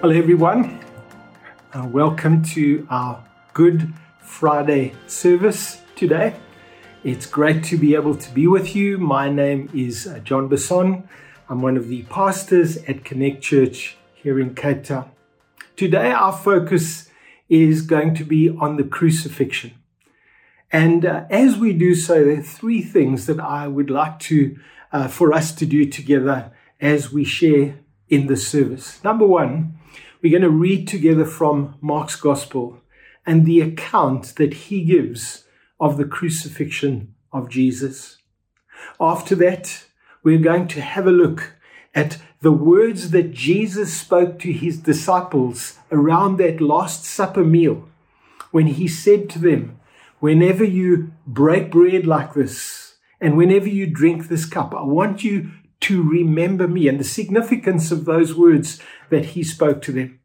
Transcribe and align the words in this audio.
Hello, 0.00 0.14
everyone. 0.14 0.78
Uh, 1.72 1.86
welcome 1.86 2.42
to 2.42 2.86
our 2.88 3.22
Good 3.52 3.92
Friday 4.20 4.94
service 5.06 5.82
today. 5.96 6.36
It's 7.02 7.26
great 7.26 7.64
to 7.64 7.76
be 7.76 7.94
able 7.94 8.14
to 8.14 8.30
be 8.32 8.46
with 8.46 8.76
you. 8.76 8.98
My 8.98 9.28
name 9.28 9.68
is 9.74 10.06
uh, 10.06 10.20
John 10.20 10.48
Besson. 10.48 11.08
I'm 11.48 11.62
one 11.62 11.76
of 11.76 11.88
the 11.88 12.04
pastors 12.04 12.76
at 12.84 13.04
Connect 13.04 13.42
Church 13.42 13.96
here 14.14 14.38
in 14.38 14.54
Cape 14.54 14.84
Town. 14.84 15.10
Today, 15.76 16.12
our 16.12 16.32
focus 16.32 17.07
is 17.48 17.82
going 17.82 18.14
to 18.14 18.24
be 18.24 18.48
on 18.48 18.76
the 18.76 18.84
crucifixion. 18.84 19.72
And 20.70 21.06
uh, 21.06 21.24
as 21.30 21.56
we 21.56 21.72
do 21.72 21.94
so, 21.94 22.24
there 22.24 22.38
are 22.38 22.42
three 22.42 22.82
things 22.82 23.26
that 23.26 23.40
I 23.40 23.68
would 23.68 23.90
like 23.90 24.18
to, 24.20 24.58
uh, 24.92 25.08
for 25.08 25.32
us 25.32 25.52
to 25.52 25.66
do 25.66 25.86
together 25.86 26.52
as 26.80 27.12
we 27.12 27.24
share 27.24 27.80
in 28.08 28.26
the 28.26 28.36
service. 28.36 29.02
Number 29.02 29.26
one, 29.26 29.78
we're 30.20 30.38
going 30.38 30.42
to 30.42 30.50
read 30.50 30.86
together 30.86 31.24
from 31.24 31.76
Mark's 31.80 32.16
Gospel 32.16 32.80
and 33.26 33.46
the 33.46 33.60
account 33.60 34.34
that 34.36 34.54
he 34.54 34.84
gives 34.84 35.44
of 35.80 35.96
the 35.96 36.04
crucifixion 36.04 37.14
of 37.32 37.48
Jesus. 37.48 38.18
After 39.00 39.34
that, 39.36 39.84
we're 40.22 40.38
going 40.38 40.68
to 40.68 40.80
have 40.80 41.06
a 41.06 41.12
look 41.12 41.52
at 41.94 42.18
the 42.40 42.52
words 42.52 43.10
that 43.10 43.32
Jesus 43.32 43.92
spoke 43.92 44.38
to 44.40 44.52
his 44.52 44.78
disciples 44.78 45.77
around 45.90 46.36
that 46.38 46.60
Last 46.60 47.04
Supper 47.04 47.44
meal 47.44 47.88
when 48.50 48.66
he 48.66 48.88
said 48.88 49.28
to 49.30 49.38
them, 49.38 49.78
Whenever 50.20 50.64
you 50.64 51.12
break 51.26 51.70
bread 51.70 52.06
like 52.06 52.34
this, 52.34 52.96
and 53.20 53.36
whenever 53.36 53.68
you 53.68 53.86
drink 53.86 54.28
this 54.28 54.46
cup, 54.46 54.74
I 54.74 54.82
want 54.82 55.22
you 55.22 55.50
to 55.80 56.02
remember 56.02 56.66
me 56.66 56.88
and 56.88 56.98
the 56.98 57.04
significance 57.04 57.92
of 57.92 58.04
those 58.04 58.34
words 58.34 58.80
that 59.10 59.26
he 59.26 59.42
spoke 59.44 59.80
to 59.82 59.92
them. 59.92 60.18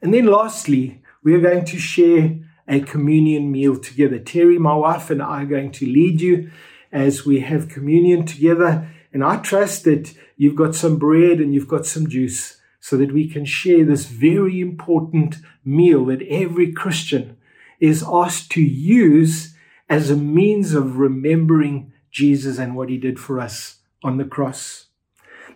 And 0.00 0.14
then 0.14 0.26
lastly, 0.26 1.02
we 1.22 1.34
are 1.34 1.40
going 1.40 1.64
to 1.66 1.78
share 1.78 2.38
a 2.66 2.80
communion 2.80 3.52
meal 3.52 3.78
together. 3.78 4.18
Terry, 4.18 4.58
my 4.58 4.74
wife, 4.74 5.10
and 5.10 5.22
I 5.22 5.42
are 5.42 5.46
going 5.46 5.72
to 5.72 5.86
lead 5.86 6.20
you 6.20 6.50
as 6.92 7.26
we 7.26 7.40
have 7.40 7.68
communion 7.68 8.24
together. 8.24 8.88
And 9.12 9.22
I 9.22 9.36
trust 9.36 9.84
that 9.84 10.14
you've 10.36 10.56
got 10.56 10.74
some 10.74 10.98
bread 10.98 11.38
and 11.38 11.52
you've 11.52 11.68
got 11.68 11.86
some 11.86 12.08
juice 12.08 12.60
so 12.84 12.98
that 12.98 13.14
we 13.14 13.26
can 13.26 13.46
share 13.46 13.82
this 13.82 14.04
very 14.04 14.60
important 14.60 15.36
meal 15.64 16.04
that 16.04 16.20
every 16.28 16.70
Christian 16.70 17.34
is 17.80 18.04
asked 18.06 18.50
to 18.50 18.60
use 18.60 19.54
as 19.88 20.10
a 20.10 20.16
means 20.16 20.74
of 20.74 20.98
remembering 20.98 21.94
Jesus 22.10 22.58
and 22.58 22.76
what 22.76 22.90
he 22.90 22.98
did 22.98 23.18
for 23.18 23.40
us 23.40 23.78
on 24.02 24.18
the 24.18 24.24
cross. 24.26 24.88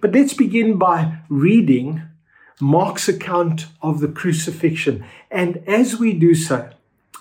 But 0.01 0.13
let's 0.13 0.33
begin 0.33 0.79
by 0.79 1.19
reading 1.29 2.01
Mark's 2.63 3.11
account 3.11 3.67
of 3.83 4.01
the 4.01 4.09
crucifixion. 4.09 5.05
And 5.31 5.59
as 5.67 5.99
we 5.99 6.15
do 6.15 6.35
so, 6.35 6.71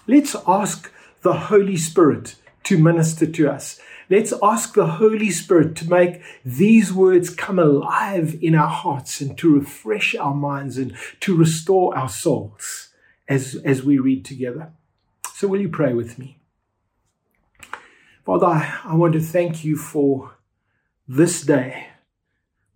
let's 0.08 0.38
ask 0.48 0.90
the 1.22 1.34
Holy 1.34 1.76
Spirit 1.76 2.36
to 2.64 2.78
minister 2.78 3.26
to 3.26 3.52
us. 3.52 3.78
Let's 4.10 4.34
ask 4.42 4.74
the 4.74 4.88
Holy 4.88 5.32
Spirit 5.32 5.76
to 5.78 5.90
make 5.90 6.22
these 6.46 6.94
words 6.94 7.30
come 7.30 7.60
alive 7.60 8.38
in 8.42 8.56
our 8.56 8.70
hearts 8.70 9.20
and 9.20 9.38
to 9.40 9.54
refresh 9.54 10.16
our 10.16 10.34
minds 10.34 10.78
and 10.78 10.96
to 11.22 11.36
restore 11.36 11.98
our 11.98 12.08
souls 12.08 12.90
as, 13.28 13.56
as 13.66 13.84
we 13.84 13.98
read 13.98 14.24
together. 14.24 14.72
So, 15.34 15.48
will 15.48 15.60
you 15.60 15.70
pray 15.70 15.94
with 15.94 16.18
me? 16.18 16.40
Father, 18.26 18.48
I, 18.84 18.96
want 18.96 19.14
to 19.14 19.20
thank 19.20 19.64
you 19.64 19.76
for 19.78 20.36
this 21.08 21.42
day 21.42 21.88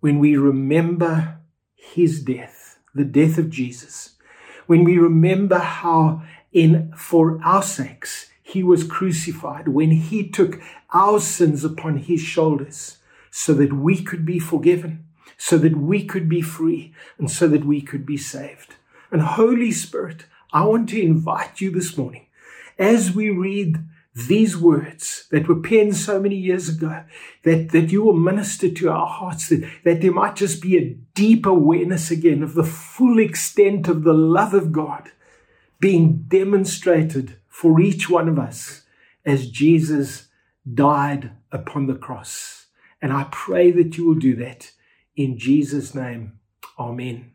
when 0.00 0.18
we 0.18 0.36
remember 0.36 1.38
his 1.74 2.22
death, 2.22 2.78
the 2.94 3.04
death 3.04 3.38
of 3.38 3.50
Jesus, 3.50 4.16
when 4.66 4.84
we 4.84 4.98
remember 4.98 5.58
how 5.58 6.22
in 6.52 6.92
for 6.96 7.40
our 7.42 7.62
sakes 7.62 8.31
he 8.52 8.62
was 8.62 8.84
crucified, 8.84 9.68
when 9.68 9.90
he 9.90 10.28
took 10.28 10.60
our 10.92 11.20
sins 11.20 11.64
upon 11.64 11.96
his 11.96 12.20
shoulders 12.20 12.98
so 13.30 13.54
that 13.54 13.72
we 13.72 14.02
could 14.02 14.26
be 14.26 14.38
forgiven, 14.38 15.04
so 15.38 15.56
that 15.58 15.76
we 15.76 16.04
could 16.04 16.28
be 16.28 16.42
free, 16.42 16.92
and 17.18 17.30
so 17.30 17.48
that 17.48 17.64
we 17.64 17.80
could 17.80 18.04
be 18.04 18.16
saved. 18.16 18.74
And 19.10 19.22
Holy 19.22 19.72
Spirit, 19.72 20.26
I 20.52 20.64
want 20.64 20.90
to 20.90 21.02
invite 21.02 21.60
you 21.60 21.70
this 21.70 21.96
morning 21.96 22.26
as 22.78 23.14
we 23.14 23.30
read 23.30 23.78
these 24.14 24.56
words 24.56 25.26
that 25.30 25.48
were 25.48 25.60
penned 25.60 25.96
so 25.96 26.20
many 26.20 26.36
years 26.36 26.68
ago, 26.68 27.04
that, 27.44 27.70
that 27.70 27.90
you 27.90 28.02
will 28.02 28.12
minister 28.12 28.68
to 28.68 28.90
our 28.90 29.06
hearts, 29.06 29.48
that, 29.48 29.66
that 29.84 30.02
there 30.02 30.12
might 30.12 30.36
just 30.36 30.60
be 30.60 30.76
a 30.76 30.94
deep 31.14 31.46
awareness 31.46 32.10
again 32.10 32.42
of 32.42 32.52
the 32.52 32.64
full 32.64 33.18
extent 33.18 33.88
of 33.88 34.04
the 34.04 34.12
love 34.12 34.52
of 34.52 34.70
God 34.70 35.10
being 35.80 36.24
demonstrated 36.28 37.36
for 37.52 37.80
each 37.80 38.08
one 38.08 38.28
of 38.28 38.38
us 38.38 38.82
as 39.26 39.50
Jesus 39.50 40.28
died 40.74 41.32
upon 41.52 41.86
the 41.86 41.94
cross. 41.94 42.66
And 43.00 43.12
I 43.12 43.28
pray 43.30 43.70
that 43.72 43.96
you 43.96 44.06
will 44.06 44.14
do 44.14 44.34
that 44.36 44.72
in 45.14 45.38
Jesus' 45.38 45.94
name. 45.94 46.38
Amen. 46.78 47.32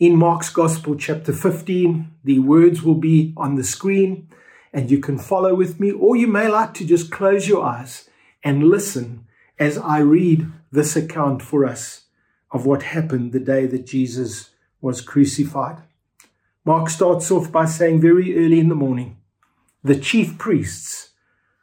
In 0.00 0.16
Mark's 0.16 0.50
Gospel, 0.50 0.96
chapter 0.96 1.32
15, 1.32 2.10
the 2.24 2.40
words 2.40 2.82
will 2.82 2.96
be 2.96 3.32
on 3.36 3.54
the 3.54 3.64
screen 3.64 4.28
and 4.72 4.90
you 4.90 4.98
can 4.98 5.18
follow 5.18 5.54
with 5.54 5.78
me, 5.80 5.92
or 5.92 6.16
you 6.16 6.26
may 6.26 6.48
like 6.48 6.74
to 6.74 6.84
just 6.84 7.10
close 7.10 7.48
your 7.48 7.64
eyes 7.64 8.10
and 8.42 8.64
listen 8.64 9.26
as 9.58 9.78
I 9.78 9.98
read 10.00 10.50
this 10.70 10.96
account 10.96 11.40
for 11.40 11.64
us 11.64 12.06
of 12.50 12.66
what 12.66 12.82
happened 12.82 13.32
the 13.32 13.40
day 13.40 13.66
that 13.66 13.86
Jesus 13.86 14.50
was 14.82 15.00
crucified. 15.00 15.78
Mark 16.66 16.90
starts 16.90 17.30
off 17.30 17.52
by 17.52 17.64
saying 17.64 18.00
very 18.00 18.36
early 18.44 18.58
in 18.58 18.68
the 18.68 18.74
morning, 18.74 19.16
the 19.84 19.94
chief 19.94 20.36
priests 20.36 21.10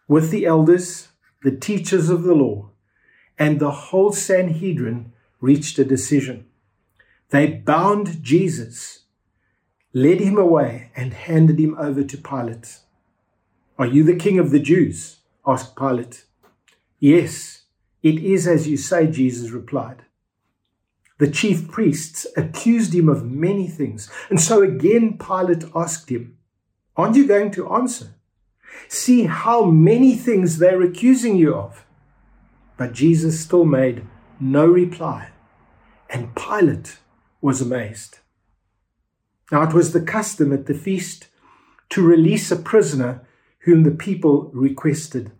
with 0.08 0.32
the 0.32 0.46
elders, 0.46 1.10
the 1.44 1.52
teachers 1.52 2.10
of 2.10 2.24
the 2.24 2.34
law, 2.34 2.70
and 3.38 3.60
the 3.60 3.72
whole 3.72 4.14
Sanhedrin 4.14 5.12
reached 5.42 5.78
a 5.78 5.84
decision. 5.84 6.46
They 7.32 7.48
bound 7.48 8.24
Jesus, 8.24 9.02
led 9.92 10.22
him 10.22 10.38
away, 10.38 10.92
and 10.96 11.14
handed 11.14 11.60
him 11.60 11.76
over 11.78 12.06
to 12.06 12.18
Pilate. 12.18 12.80
Are 13.78 13.86
you 13.86 14.06
the 14.06 14.16
king 14.16 14.40
of 14.40 14.52
the 14.52 14.60
Jews? 14.60 15.18
asked 15.46 15.76
Pilate. 15.76 16.24
Yes, 17.00 17.64
it 18.02 18.20
is 18.20 18.48
as 18.48 18.70
you 18.70 18.78
say, 18.78 19.08
Jesus 19.08 19.52
replied. 19.52 20.06
The 21.24 21.32
chief 21.32 21.72
priests 21.72 22.28
accused 22.36 22.94
him 22.94 23.08
of 23.08 23.24
many 23.24 23.70
things, 23.70 24.12
and 24.30 24.42
so 24.42 24.62
again 24.62 25.18
Pilate 25.18 25.64
asked 25.74 26.12
him, 26.12 26.38
Aren't 26.98 27.16
you 27.16 27.26
going 27.26 27.50
to 27.52 27.70
answer? 27.70 28.16
See 28.90 29.24
how 29.24 29.64
many 29.64 30.18
things 30.18 30.58
they're 30.58 30.82
accusing 30.82 31.38
you 31.38 31.56
of. 31.56 31.86
But 32.76 32.92
Jesus 32.92 33.40
still 33.40 33.64
made 33.64 34.06
no 34.38 34.66
reply, 34.66 35.30
and 36.10 36.36
Pilate 36.36 36.98
was 37.40 37.62
amazed. 37.62 38.20
Now 39.50 39.64
it 39.64 39.74
was 39.74 39.94
the 39.94 40.02
custom 40.02 40.52
at 40.52 40.66
the 40.66 40.74
feast 40.74 41.30
to 41.92 42.06
release 42.06 42.52
a 42.52 42.58
prisoner 42.58 43.26
whom 43.60 43.84
the 43.84 43.92
people 43.92 44.52
requested. 44.54 45.32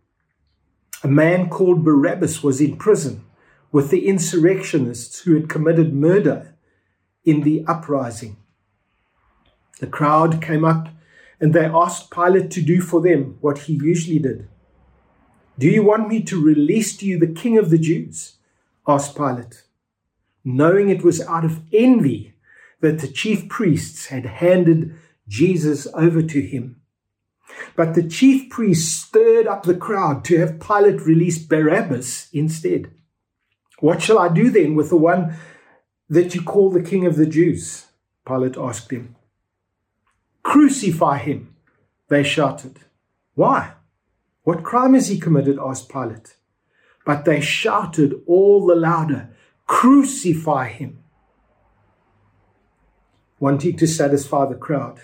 A 1.04 1.10
man 1.10 1.50
called 1.50 1.84
Barabbas 1.84 2.42
was 2.42 2.62
in 2.62 2.78
prison 2.78 3.26
with 3.74 3.90
the 3.90 4.08
insurrectionists 4.08 5.22
who 5.22 5.34
had 5.34 5.50
committed 5.50 5.94
murder 5.94 6.54
in 7.26 7.42
the 7.42 7.66
uprising. 7.68 8.38
The 9.80 9.88
crowd 9.88 10.42
came 10.42 10.64
up 10.64 10.90
and 11.42 11.54
they 11.54 11.66
asked 11.66 12.12
Pilate 12.12 12.52
to 12.52 12.62
do 12.62 12.82
for 12.82 13.02
them 13.02 13.38
what 13.42 13.58
he 13.58 13.74
usually 13.74 14.20
did. 14.20 14.48
Do 15.58 15.68
you 15.68 15.84
want 15.84 16.08
me 16.08 16.22
to 16.22 16.42
release 16.42 16.96
to 16.98 17.06
you 17.06 17.18
the 17.18 17.28
king 17.28 17.58
of 17.58 17.72
the 17.72 17.80
Jews? 17.80 18.36
asked 18.88 19.16
Pilate, 19.16 19.64
knowing 20.46 20.90
it 20.90 21.04
was 21.04 21.22
out 21.22 21.44
of 21.44 21.62
envy 21.74 22.36
that 22.82 23.00
the 23.00 23.08
chief 23.08 23.50
priests 23.50 24.08
had 24.08 24.26
handed 24.26 24.94
Jesus 25.28 25.88
over 25.96 26.22
to 26.22 26.42
him. 26.42 26.80
But 27.76 27.96
the 27.96 28.08
chief 28.08 28.52
priests 28.52 28.92
stirred 28.92 29.48
up 29.48 29.64
the 29.64 29.76
crowd 29.76 30.24
to 30.26 30.38
have 30.38 30.60
Pilate 30.60 31.02
release 31.02 31.40
Barabbas 31.40 32.30
instead. 32.34 32.92
What 33.80 34.02
shall 34.02 34.20
I 34.20 34.30
do 34.30 34.50
then 34.50 34.76
with 34.76 34.90
the 34.90 34.98
one 34.98 35.36
that 36.10 36.36
you 36.36 36.42
call 36.42 36.70
the 36.70 36.82
king 36.82 37.06
of 37.06 37.16
the 37.16 37.26
Jews? 37.26 37.88
Pilate 38.26 38.58
asked 38.58 38.92
him. 38.92 39.16
Crucify 40.44 41.18
him, 41.18 41.56
they 42.10 42.24
shouted. 42.24 42.80
Why? 43.36 43.74
What 44.44 44.64
crime 44.64 44.94
has 44.94 45.08
he 45.08 45.20
committed? 45.20 45.58
asked 45.60 45.90
Pilate. 45.90 46.36
But 47.06 47.26
they 47.26 47.42
shouted 47.42 48.22
all 48.28 48.66
the 48.66 48.76
louder, 48.76 49.30
Crucify 49.68 50.70
him! 50.70 51.00
Wanting 53.40 53.76
to 53.78 53.88
satisfy 53.88 54.46
the 54.46 54.56
crowd, 54.56 55.00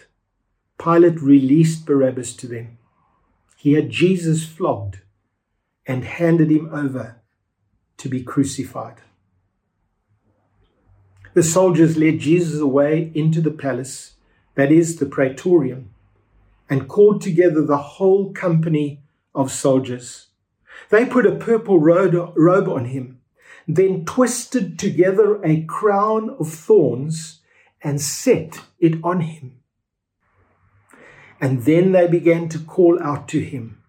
Pilate 0.78 1.22
released 1.22 1.86
Barabbas 1.86 2.36
to 2.38 2.48
them. 2.48 2.78
He 3.58 3.74
had 3.74 3.90
Jesus 3.90 4.46
flogged 4.46 5.02
and 5.86 6.06
handed 6.06 6.50
him 6.50 6.70
over 6.74 7.19
to 8.00 8.10
be 8.10 8.24
crucified. 8.24 8.98
The 11.34 11.44
soldiers 11.44 11.96
led 11.96 12.20
Jesus 12.20 12.60
away 12.60 13.12
into 13.14 13.40
the 13.40 13.52
palace, 13.52 14.14
that 14.56 14.72
is, 14.72 14.98
the 14.98 15.06
praetorium, 15.06 15.94
and 16.70 16.88
called 16.88 17.22
together 17.22 17.64
the 17.64 17.78
whole 17.78 18.34
company 18.34 19.04
of 19.36 19.52
soldiers. 19.52 20.28
They 20.90 21.06
put 21.06 21.26
a 21.26 21.36
purple 21.36 21.80
robe 21.80 22.68
on 22.68 22.86
him, 22.86 23.22
then 23.68 24.06
twisted 24.06 24.80
together 24.80 25.40
a 25.44 25.64
crown 25.66 26.32
of 26.40 26.52
thorns 26.52 27.42
and 27.82 28.02
set 28.02 28.62
it 28.80 28.96
on 29.04 29.22
him. 29.22 29.60
And 31.40 31.64
then 31.64 31.92
they 31.92 32.08
began 32.08 32.50
to 32.50 32.60
call 32.60 33.02
out 33.02 33.28
to 33.30 33.40
him, 33.40 33.82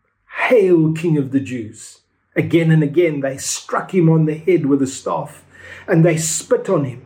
Hail, 0.49 0.93
King 0.93 1.17
of 1.17 1.33
the 1.33 1.41
Jews! 1.41 2.01
Again 2.37 2.71
and 2.71 2.83
again 2.83 3.21
they 3.21 3.37
struck 3.39 3.93
him 3.93 4.09
on 4.09 4.27
the 4.27 4.35
head 4.35 4.67
with 4.67 4.83
a 4.83 4.87
staff, 4.87 5.45
and 5.87 6.05
they 6.05 6.17
spit 6.17 6.69
on 6.69 6.85
him. 6.85 7.05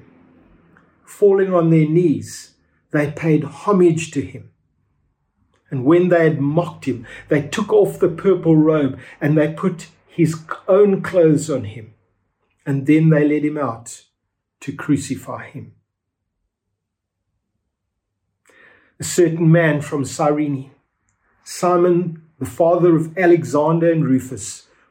Falling 1.05 1.55
on 1.55 1.71
their 1.71 1.89
knees, 1.89 2.55
they 2.91 3.11
paid 3.11 3.45
homage 3.45 4.11
to 4.13 4.21
him. 4.21 4.51
And 5.71 5.85
when 5.85 6.09
they 6.09 6.25
had 6.25 6.41
mocked 6.41 6.85
him, 6.85 7.07
they 7.29 7.43
took 7.43 7.73
off 7.73 7.99
the 7.99 8.09
purple 8.09 8.57
robe 8.57 8.99
and 9.21 9.37
they 9.37 9.53
put 9.53 9.89
his 10.07 10.37
own 10.69 11.03
clothes 11.03 11.51
on 11.51 11.65
him. 11.65 11.95
And 12.65 12.87
then 12.87 13.09
they 13.09 13.27
led 13.27 13.45
him 13.45 13.59
out 13.59 14.05
to 14.61 14.73
crucify 14.73 15.47
him. 15.51 15.73
A 19.01 19.05
certain 19.05 19.51
man 19.51 19.81
from 19.81 20.05
Cyrene, 20.05 20.71
Simon, 21.43 22.23
the 22.39 22.47
father 22.47 22.95
of 22.95 23.19
Alexander 23.19 23.91
and 23.91 24.05
Rufus, 24.05 24.64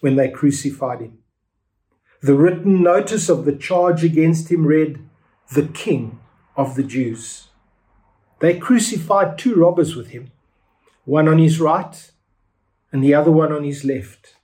when 0.00 0.16
they 0.16 0.28
crucified 0.28 1.00
him. 1.00 1.18
The 2.20 2.34
written 2.34 2.82
notice 2.82 3.28
of 3.28 3.44
the 3.44 3.54
charge 3.54 4.02
against 4.02 4.50
him 4.50 4.66
read, 4.66 4.98
The 5.52 5.66
King 5.66 6.18
of 6.56 6.74
the 6.74 6.82
Jews. 6.82 7.48
They 8.40 8.58
crucified 8.58 9.38
two 9.38 9.54
robbers 9.54 9.96
with 9.96 10.08
him, 10.08 10.30
one 11.04 11.28
on 11.28 11.38
his 11.38 11.60
right 11.60 12.10
and 12.92 13.02
the 13.02 13.14
other 13.14 13.30
one 13.30 13.52
on 13.52 13.64
his 13.64 13.84
left. 13.84 14.36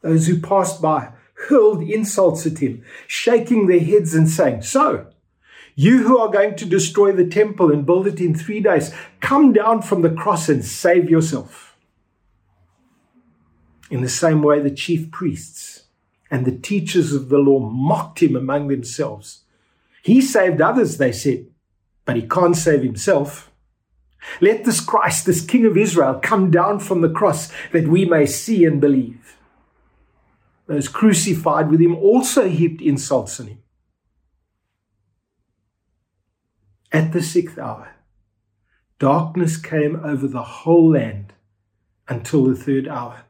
Those 0.00 0.26
who 0.26 0.40
passed 0.40 0.80
by 0.80 1.12
hurled 1.48 1.82
insults 1.82 2.46
at 2.46 2.58
him, 2.58 2.84
shaking 3.06 3.66
their 3.66 3.80
heads 3.80 4.14
and 4.14 4.28
saying, 4.28 4.62
So, 4.62 5.06
you 5.74 6.06
who 6.06 6.18
are 6.18 6.30
going 6.30 6.56
to 6.56 6.64
destroy 6.64 7.12
the 7.12 7.26
temple 7.26 7.72
and 7.72 7.86
build 7.86 8.06
it 8.06 8.20
in 8.20 8.34
three 8.34 8.60
days, 8.60 8.94
come 9.20 9.52
down 9.52 9.82
from 9.82 10.02
the 10.02 10.10
cross 10.10 10.48
and 10.48 10.64
save 10.64 11.10
yourself. 11.10 11.71
In 13.92 14.00
the 14.00 14.08
same 14.08 14.40
way, 14.40 14.58
the 14.58 14.70
chief 14.70 15.10
priests 15.10 15.82
and 16.30 16.46
the 16.46 16.56
teachers 16.56 17.12
of 17.12 17.28
the 17.28 17.36
law 17.36 17.58
mocked 17.58 18.22
him 18.22 18.34
among 18.34 18.68
themselves. 18.68 19.42
He 20.02 20.22
saved 20.22 20.62
others, 20.62 20.96
they 20.96 21.12
said, 21.12 21.48
but 22.06 22.16
he 22.16 22.22
can't 22.22 22.56
save 22.56 22.82
himself. 22.82 23.52
Let 24.40 24.64
this 24.64 24.80
Christ, 24.80 25.26
this 25.26 25.44
King 25.44 25.66
of 25.66 25.76
Israel, 25.76 26.18
come 26.22 26.50
down 26.50 26.78
from 26.78 27.02
the 27.02 27.10
cross 27.10 27.52
that 27.72 27.86
we 27.86 28.06
may 28.06 28.24
see 28.24 28.64
and 28.64 28.80
believe. 28.80 29.36
Those 30.68 30.88
crucified 30.88 31.70
with 31.70 31.82
him 31.82 31.94
also 31.94 32.48
heaped 32.48 32.80
insults 32.80 33.38
on 33.40 33.48
him. 33.48 33.62
At 36.90 37.12
the 37.12 37.22
sixth 37.22 37.58
hour, 37.58 37.90
darkness 38.98 39.58
came 39.58 40.00
over 40.02 40.26
the 40.26 40.42
whole 40.42 40.92
land 40.92 41.34
until 42.08 42.46
the 42.46 42.56
third 42.56 42.88
hour. 42.88 43.24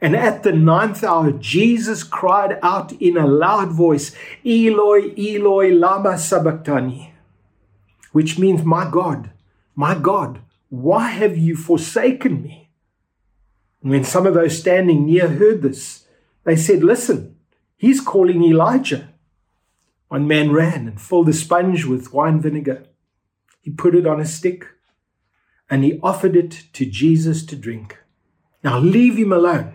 And 0.00 0.14
at 0.14 0.42
the 0.42 0.52
ninth 0.52 1.02
hour, 1.02 1.32
Jesus 1.32 2.02
cried 2.02 2.58
out 2.62 2.92
in 2.92 3.16
a 3.16 3.26
loud 3.26 3.72
voice, 3.72 4.14
Eloi, 4.44 5.14
Eloi, 5.16 5.72
Lama 5.72 6.18
Sabachthani, 6.18 7.14
which 8.12 8.38
means, 8.38 8.62
My 8.62 8.90
God, 8.90 9.30
my 9.74 9.94
God, 9.94 10.40
why 10.68 11.08
have 11.08 11.38
you 11.38 11.56
forsaken 11.56 12.42
me? 12.42 12.70
And 13.82 13.90
when 13.90 14.04
some 14.04 14.26
of 14.26 14.34
those 14.34 14.58
standing 14.58 15.06
near 15.06 15.28
heard 15.28 15.62
this, 15.62 16.06
they 16.44 16.56
said, 16.56 16.84
Listen, 16.84 17.36
he's 17.76 18.00
calling 18.00 18.42
Elijah. 18.44 19.12
One 20.08 20.28
man 20.28 20.52
ran 20.52 20.86
and 20.86 21.00
filled 21.00 21.28
a 21.28 21.32
sponge 21.32 21.84
with 21.84 22.12
wine 22.12 22.40
vinegar. 22.40 22.84
He 23.60 23.70
put 23.70 23.94
it 23.94 24.06
on 24.06 24.20
a 24.20 24.26
stick 24.26 24.66
and 25.68 25.82
he 25.82 25.98
offered 26.02 26.36
it 26.36 26.64
to 26.74 26.86
Jesus 26.86 27.44
to 27.46 27.56
drink. 27.56 27.98
Now 28.62 28.78
leave 28.78 29.16
him 29.16 29.32
alone. 29.32 29.74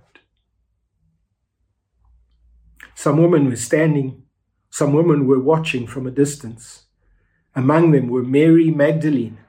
Some 3.01 3.17
women 3.17 3.49
were 3.49 3.55
standing, 3.55 4.21
some 4.69 4.93
women 4.93 5.25
were 5.25 5.39
watching 5.39 5.87
from 5.87 6.05
a 6.05 6.11
distance. 6.11 6.83
Among 7.55 7.89
them 7.89 8.09
were 8.09 8.21
Mary 8.21 8.69
Magdalene 8.69 9.39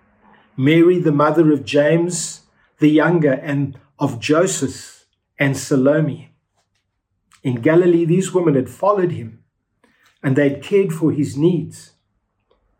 Mary, 0.56 0.98
the 0.98 1.12
mother 1.12 1.52
of 1.52 1.62
James 1.62 2.46
the 2.78 2.88
younger, 2.88 3.34
and 3.34 3.78
of 3.98 4.18
Joseph 4.18 5.04
and 5.38 5.54
Salome. 5.54 6.32
In 7.42 7.56
Galilee, 7.60 8.06
these 8.06 8.32
women 8.32 8.54
had 8.54 8.70
followed 8.70 9.12
him 9.12 9.44
and 10.22 10.34
they 10.34 10.48
had 10.48 10.62
cared 10.62 10.94
for 10.94 11.12
his 11.12 11.36
needs. 11.36 11.92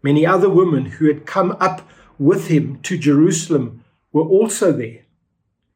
Many 0.03 0.25
other 0.25 0.49
women 0.49 0.87
who 0.87 1.07
had 1.07 1.27
come 1.27 1.55
up 1.61 1.87
with 2.19 2.47
him 2.47 2.81
to 2.85 2.97
Jerusalem 2.97 3.85
were 4.11 4.25
also 4.25 4.73
there. 4.73 5.03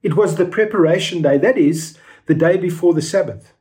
It 0.02 0.16
was 0.16 0.36
the 0.36 0.46
preparation 0.46 1.20
day, 1.20 1.36
that 1.36 1.58
is, 1.58 1.98
the 2.24 2.34
day 2.34 2.56
before 2.56 2.94
the 2.94 3.02
Sabbath. 3.02 3.52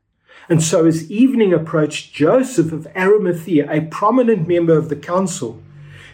And 0.48 0.62
so, 0.62 0.86
as 0.86 1.10
evening 1.10 1.54
approached, 1.54 2.14
Joseph 2.14 2.72
of 2.72 2.88
Arimathea, 2.96 3.72
a 3.72 3.82
prominent 3.82 4.48
member 4.48 4.78
of 4.78 4.90
the 4.90 4.96
council, 4.96 5.62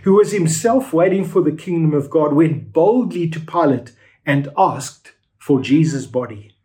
who 0.04 0.14
was 0.14 0.32
himself 0.32 0.94
waiting 0.94 1.26
for 1.26 1.42
the 1.42 1.52
kingdom 1.52 1.94
of 1.94 2.10
God, 2.10 2.34
went 2.34 2.72
boldly 2.72 3.30
to 3.30 3.40
Pilate 3.40 3.92
and 4.26 4.50
asked 4.58 5.14
for 5.38 5.62
Jesus' 5.62 6.06
body. 6.06 6.56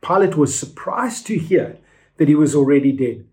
Pilate 0.00 0.36
was 0.36 0.58
surprised 0.58 1.26
to 1.26 1.38
hear 1.38 1.78
that 2.16 2.28
he 2.28 2.34
was 2.34 2.54
already 2.54 2.92
dead. 2.92 3.26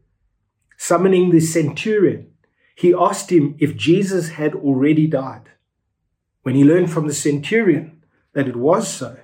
Summoning 0.77 1.31
the 1.31 1.39
centurion, 1.39 2.31
he 2.75 2.93
asked 2.93 3.31
him 3.31 3.55
if 3.60 3.75
Jesus 3.75 4.29
had 4.29 4.53
already 4.53 5.07
died. 5.07 5.50
When 6.43 6.55
he 6.55 6.63
learned 6.63 6.91
from 6.91 7.07
the 7.07 7.13
centurion 7.13 8.03
that 8.34 8.48
it 8.48 8.55
was 8.55 8.88
so, 8.88 9.17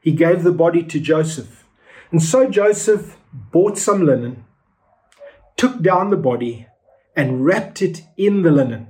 he 0.00 0.12
gave 0.12 0.42
the 0.42 0.52
body 0.52 0.82
to 0.82 1.00
Joseph. 1.00 1.64
And 2.10 2.22
so 2.22 2.48
Joseph 2.48 3.16
bought 3.32 3.78
some 3.78 4.04
linen, 4.04 4.44
took 5.56 5.82
down 5.82 6.10
the 6.10 6.16
body, 6.16 6.66
and 7.14 7.44
wrapped 7.44 7.82
it 7.82 8.02
in 8.16 8.42
the 8.42 8.50
linen 8.50 8.88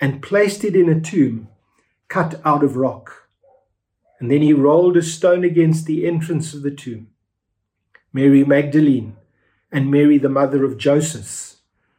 and 0.00 0.22
placed 0.22 0.64
it 0.64 0.76
in 0.76 0.88
a 0.88 1.00
tomb 1.00 1.48
cut 2.08 2.40
out 2.44 2.62
of 2.62 2.76
rock. 2.76 3.28
And 4.20 4.30
then 4.30 4.42
he 4.42 4.52
rolled 4.52 4.96
a 4.96 5.02
stone 5.02 5.44
against 5.44 5.86
the 5.86 6.06
entrance 6.06 6.54
of 6.54 6.62
the 6.62 6.70
tomb. 6.70 7.08
Mary 8.12 8.44
Magdalene 8.44 9.16
and 9.70 9.90
Mary, 9.90 10.18
the 10.18 10.28
mother 10.28 10.64
of 10.64 10.78
Joseph, 10.78 11.56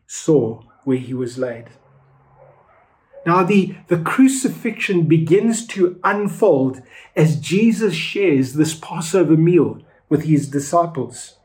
saw 0.08 0.64
where 0.84 0.98
he 0.98 1.14
was 1.14 1.38
laid. 1.38 1.66
Now, 3.26 3.44
the, 3.44 3.76
the 3.88 4.00
crucifixion 4.00 5.04
begins 5.04 5.68
to 5.68 6.00
unfold 6.04 6.82
as 7.16 7.40
Jesus 7.40 7.94
shares 7.94 8.54
this 8.54 8.74
Passover 8.74 9.38
meal 9.38 9.82
with 10.10 10.24
his 10.24 10.50
disciples. 10.50 11.38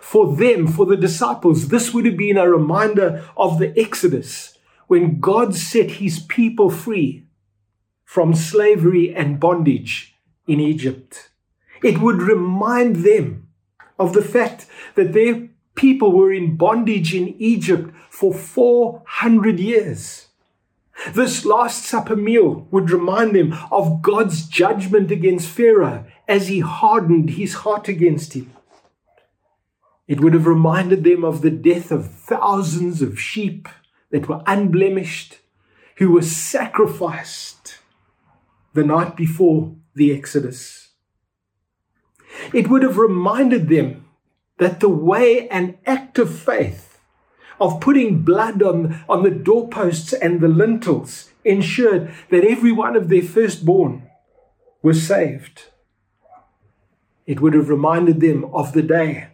For 0.00 0.36
them, 0.36 0.68
for 0.68 0.86
the 0.86 0.96
disciples, 0.96 1.68
this 1.68 1.92
would 1.92 2.06
have 2.06 2.16
been 2.16 2.38
a 2.38 2.48
reminder 2.48 3.28
of 3.36 3.58
the 3.58 3.76
Exodus 3.78 4.56
when 4.86 5.20
God 5.20 5.54
set 5.54 5.92
his 5.92 6.20
people 6.20 6.70
free 6.70 7.26
from 8.04 8.32
slavery 8.34 9.14
and 9.14 9.40
bondage 9.40 10.14
in 10.46 10.60
Egypt. 10.60 11.30
It 11.82 11.98
would 11.98 12.22
remind 12.22 12.96
them 12.96 13.48
of 13.98 14.12
the 14.12 14.22
fact 14.22 14.66
that 14.94 15.12
their 15.12 15.48
people 15.74 16.12
were 16.12 16.32
in 16.32 16.56
bondage 16.56 17.14
in 17.14 17.34
Egypt 17.40 17.92
for 18.10 18.32
400 18.32 19.58
years. 19.58 20.28
This 21.12 21.44
Last 21.44 21.84
Supper 21.84 22.16
meal 22.16 22.66
would 22.70 22.90
remind 22.90 23.34
them 23.34 23.54
of 23.70 24.00
God's 24.02 24.46
judgment 24.46 25.10
against 25.10 25.48
Pharaoh 25.48 26.06
as 26.28 26.48
he 26.48 26.60
hardened 26.60 27.30
his 27.30 27.54
heart 27.54 27.88
against 27.88 28.34
him. 28.34 28.52
It 30.08 30.20
would 30.20 30.34
have 30.34 30.46
reminded 30.46 31.04
them 31.04 31.24
of 31.24 31.42
the 31.42 31.50
death 31.50 31.90
of 31.90 32.10
thousands 32.10 33.02
of 33.02 33.20
sheep 33.20 33.68
that 34.10 34.28
were 34.28 34.42
unblemished, 34.46 35.38
who 35.96 36.12
were 36.12 36.22
sacrificed 36.22 37.78
the 38.74 38.84
night 38.84 39.16
before 39.16 39.74
the 39.94 40.12
Exodus. 40.12 40.90
It 42.52 42.68
would 42.68 42.82
have 42.82 42.98
reminded 42.98 43.68
them 43.68 44.04
that 44.58 44.80
the 44.80 44.88
way 44.88 45.48
and 45.48 45.78
act 45.86 46.18
of 46.18 46.38
faith 46.38 46.98
of 47.60 47.80
putting 47.80 48.22
blood 48.22 48.62
on, 48.62 49.02
on 49.08 49.22
the 49.22 49.30
doorposts 49.30 50.12
and 50.12 50.40
the 50.40 50.48
lintels 50.48 51.30
ensured 51.44 52.12
that 52.30 52.44
every 52.44 52.72
one 52.72 52.96
of 52.96 53.08
their 53.08 53.22
firstborn 53.22 54.08
was 54.82 55.06
saved. 55.06 55.64
It 57.26 57.40
would 57.40 57.54
have 57.54 57.68
reminded 57.68 58.20
them 58.20 58.44
of 58.54 58.72
the 58.72 58.82
day 58.82 59.28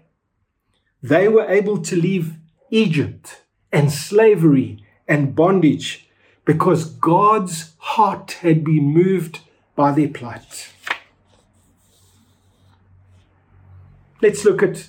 they 1.02 1.26
were 1.28 1.50
able 1.50 1.82
to 1.82 1.96
leave 1.96 2.36
Egypt 2.70 3.42
and 3.72 3.90
slavery 3.90 4.84
and 5.08 5.34
bondage 5.34 6.08
because 6.44 6.84
God's 6.84 7.74
heart 7.78 8.32
had 8.42 8.64
been 8.64 8.84
moved 8.84 9.40
by 9.74 9.92
their 9.92 10.08
plight. 10.08 10.70
Let's 14.20 14.44
look 14.44 14.62
at 14.62 14.88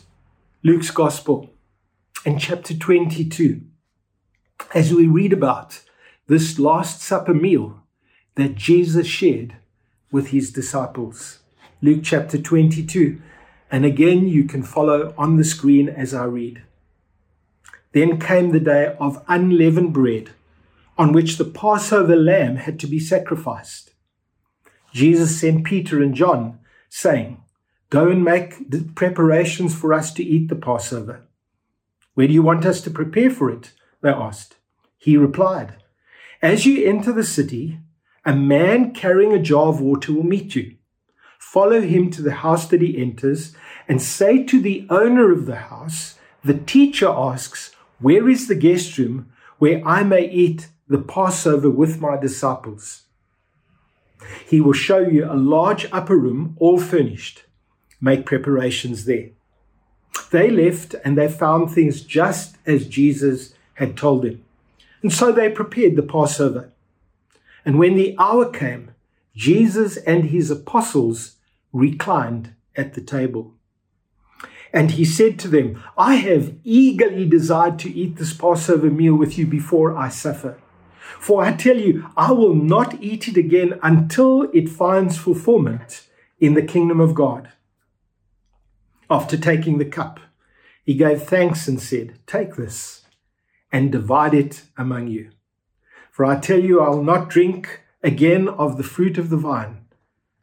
Luke's 0.64 0.92
Gospel 0.92 1.50
in 2.26 2.38
chapter 2.38 2.76
22 2.76 3.62
as 4.76 4.94
we 4.94 5.08
read 5.08 5.34
about 5.34 5.82
this 6.28 6.60
Last 6.60 7.02
Supper 7.02 7.34
meal 7.34 7.82
that 8.36 8.56
Jesus 8.56 9.08
shared 9.08 9.56
with 10.12 10.28
his 10.28 10.52
disciples. 10.52 11.40
Luke 11.84 12.00
chapter 12.02 12.38
22. 12.38 13.22
And 13.70 13.84
again, 13.84 14.26
you 14.26 14.46
can 14.46 14.64
follow 14.64 15.14
on 15.18 15.36
the 15.36 15.44
screen 15.44 15.90
as 15.90 16.14
I 16.14 16.24
read. 16.24 16.64
Then 17.92 18.22
came 18.22 18.52
the 18.52 18.62
day 18.62 18.96
of 19.02 19.22
unleavened 19.28 19.92
bread, 19.92 20.30
on 20.98 21.12
which 21.12 21.38
the 21.38 21.44
Passover 21.44 22.16
lamb 22.16 22.56
had 22.56 22.80
to 22.80 22.88
be 22.88 23.00
sacrificed. 23.00 23.92
Jesus 24.94 25.38
sent 25.38 25.66
Peter 25.66 26.02
and 26.02 26.16
John, 26.16 26.58
saying, 26.88 27.44
Go 27.90 28.08
and 28.08 28.24
make 28.24 28.96
preparations 28.96 29.76
for 29.76 29.94
us 29.94 30.14
to 30.14 30.24
eat 30.24 30.48
the 30.48 30.56
Passover. 30.56 31.24
Where 32.14 32.28
do 32.28 32.34
you 32.34 32.44
want 32.44 32.66
us 32.66 32.80
to 32.84 32.92
prepare 32.92 33.30
for 33.30 33.50
it? 33.50 33.74
They 34.00 34.10
asked. 34.10 34.56
He 34.98 35.18
replied, 35.18 35.76
As 36.42 36.66
you 36.66 36.88
enter 36.88 37.12
the 37.12 37.26
city, 37.26 37.80
a 38.24 38.34
man 38.34 38.94
carrying 38.94 39.34
a 39.34 39.42
jar 39.42 39.68
of 39.68 39.82
water 39.82 40.14
will 40.14 40.24
meet 40.24 40.56
you. 40.56 40.78
Follow 41.54 41.82
him 41.82 42.10
to 42.10 42.24
the 42.24 42.42
house 42.42 42.66
that 42.70 42.82
he 42.82 43.00
enters 43.00 43.56
and 43.88 44.02
say 44.02 44.44
to 44.44 44.60
the 44.60 44.88
owner 44.90 45.32
of 45.32 45.46
the 45.46 45.58
house, 45.58 46.18
The 46.44 46.56
teacher 46.56 47.08
asks, 47.08 47.76
Where 48.00 48.28
is 48.28 48.48
the 48.48 48.56
guest 48.56 48.98
room 48.98 49.32
where 49.60 49.88
I 49.88 50.02
may 50.02 50.28
eat 50.28 50.70
the 50.88 50.98
Passover 50.98 51.70
with 51.70 52.02
my 52.02 52.18
disciples? 52.18 53.04
He 54.48 54.62
will 54.62 54.74
show 54.74 54.98
you 54.98 55.26
a 55.26 55.36
large 55.38 55.86
upper 55.92 56.18
room, 56.18 56.58
all 56.60 56.80
furnished. 56.80 57.44
Make 58.02 58.26
preparations 58.26 59.06
there. 59.06 59.30
They 60.32 60.50
left 60.50 60.96
and 61.06 61.16
they 61.16 61.28
found 61.28 61.70
things 61.72 62.02
just 62.02 62.56
as 62.66 62.88
Jesus 62.88 63.54
had 63.76 63.96
told 63.96 64.24
them. 64.24 64.44
And 65.04 65.14
so 65.14 65.32
they 65.32 65.50
prepared 65.50 65.98
the 65.98 66.02
Passover. 66.02 66.72
And 67.64 67.78
when 67.78 67.94
the 67.94 68.16
hour 68.18 68.50
came, 68.50 68.96
Jesus 69.36 69.98
and 69.98 70.32
his 70.32 70.50
apostles 70.50 71.36
reclined 71.74 72.54
at 72.76 72.94
the 72.94 73.02
table. 73.02 73.56
And 74.72 74.92
he 74.92 75.06
said 75.06 75.38
to 75.40 75.48
them, 75.48 75.84
I 75.98 76.16
have 76.16 76.56
eagerly 76.64 77.28
desired 77.28 77.78
to 77.80 77.94
eat 77.94 78.16
this 78.16 78.34
Passover 78.34 78.90
meal 78.90 79.16
with 79.16 79.38
you 79.38 79.46
before 79.46 79.96
I 79.96 80.10
suffer. 80.10 80.58
For 81.20 81.44
I 81.44 81.54
tell 81.54 81.78
you, 81.78 82.10
I 82.18 82.32
will 82.32 82.56
not 82.56 83.02
eat 83.02 83.28
it 83.28 83.38
again 83.38 83.80
until 83.84 84.44
it 84.54 84.70
finds 84.70 85.18
fulfillment 85.18 86.08
in 86.40 86.54
the 86.54 86.62
kingdom 86.64 87.00
of 87.00 87.14
God. 87.14 87.52
After 89.10 89.38
taking 89.38 89.78
the 89.78 89.86
cup, 89.86 90.20
he 90.84 90.96
gave 90.96 91.24
thanks 91.24 91.68
and 91.68 91.80
said, 91.80 92.18
Take 92.26 92.56
this 92.56 93.06
and 93.72 93.92
divide 93.92 94.34
it 94.34 94.64
among 94.76 95.08
you. 95.08 95.30
For 96.12 96.26
I 96.26 96.40
tell 96.40 96.60
you, 96.60 96.82
I 96.82 96.90
will 96.90 97.04
not 97.04 97.30
drink 97.30 97.82
again 98.02 98.48
of 98.48 98.78
the 98.78 98.84
fruit 98.84 99.18
of 99.18 99.30
the 99.30 99.38
vine 99.38 99.83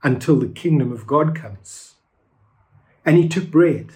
until 0.02 0.38
the 0.38 0.49
kingdom 0.49 0.92
of 0.92 1.07
God 1.07 1.35
comes. 1.35 1.95
And 3.04 3.16
he 3.16 3.28
took 3.28 3.50
bread 3.50 3.95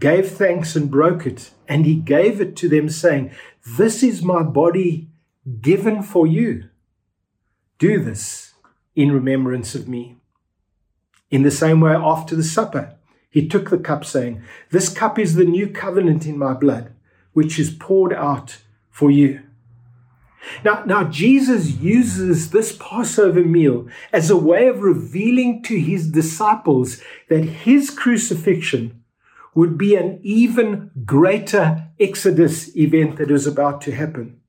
gave 0.00 0.30
thanks 0.30 0.76
and 0.76 0.90
broke 0.90 1.26
it, 1.26 1.50
and 1.66 1.84
he 1.84 1.94
gave 1.94 2.40
it 2.40 2.56
to 2.56 2.68
them, 2.68 2.88
saying, 2.88 3.30
This 3.76 4.02
is 4.02 4.22
my 4.22 4.42
body 4.42 5.08
given 5.60 6.02
for 6.02 6.26
you. 6.26 6.68
Do 7.78 8.02
this 8.02 8.54
in 8.94 9.12
remembrance 9.12 9.74
of 9.74 9.88
me. 9.88 10.16
In 11.30 11.42
the 11.42 11.50
same 11.50 11.80
way, 11.80 11.92
after 11.92 12.34
the 12.34 12.44
supper, 12.44 12.96
he 13.30 13.46
took 13.46 13.70
the 13.70 13.78
cup, 13.78 14.04
saying, 14.04 14.42
This 14.70 14.88
cup 14.88 15.18
is 15.18 15.34
the 15.34 15.44
new 15.44 15.68
covenant 15.68 16.26
in 16.26 16.38
my 16.38 16.54
blood, 16.54 16.92
which 17.32 17.58
is 17.58 17.70
poured 17.70 18.12
out 18.12 18.58
for 18.90 19.10
you. 19.10 19.42
Now, 20.64 20.82
now, 20.84 21.04
Jesus 21.04 21.72
uses 21.72 22.50
this 22.50 22.76
Passover 22.78 23.42
meal 23.42 23.88
as 24.12 24.30
a 24.30 24.36
way 24.36 24.68
of 24.68 24.82
revealing 24.82 25.62
to 25.64 25.78
his 25.78 26.10
disciples 26.10 27.00
that 27.28 27.44
his 27.44 27.90
crucifixion 27.90 29.02
would 29.54 29.76
be 29.76 29.94
an 29.96 30.20
even 30.22 30.90
greater 31.04 31.88
Exodus 31.98 32.74
event 32.76 33.16
that 33.16 33.30
is 33.30 33.46
about 33.46 33.80
to 33.82 33.92
happen. 33.92 34.40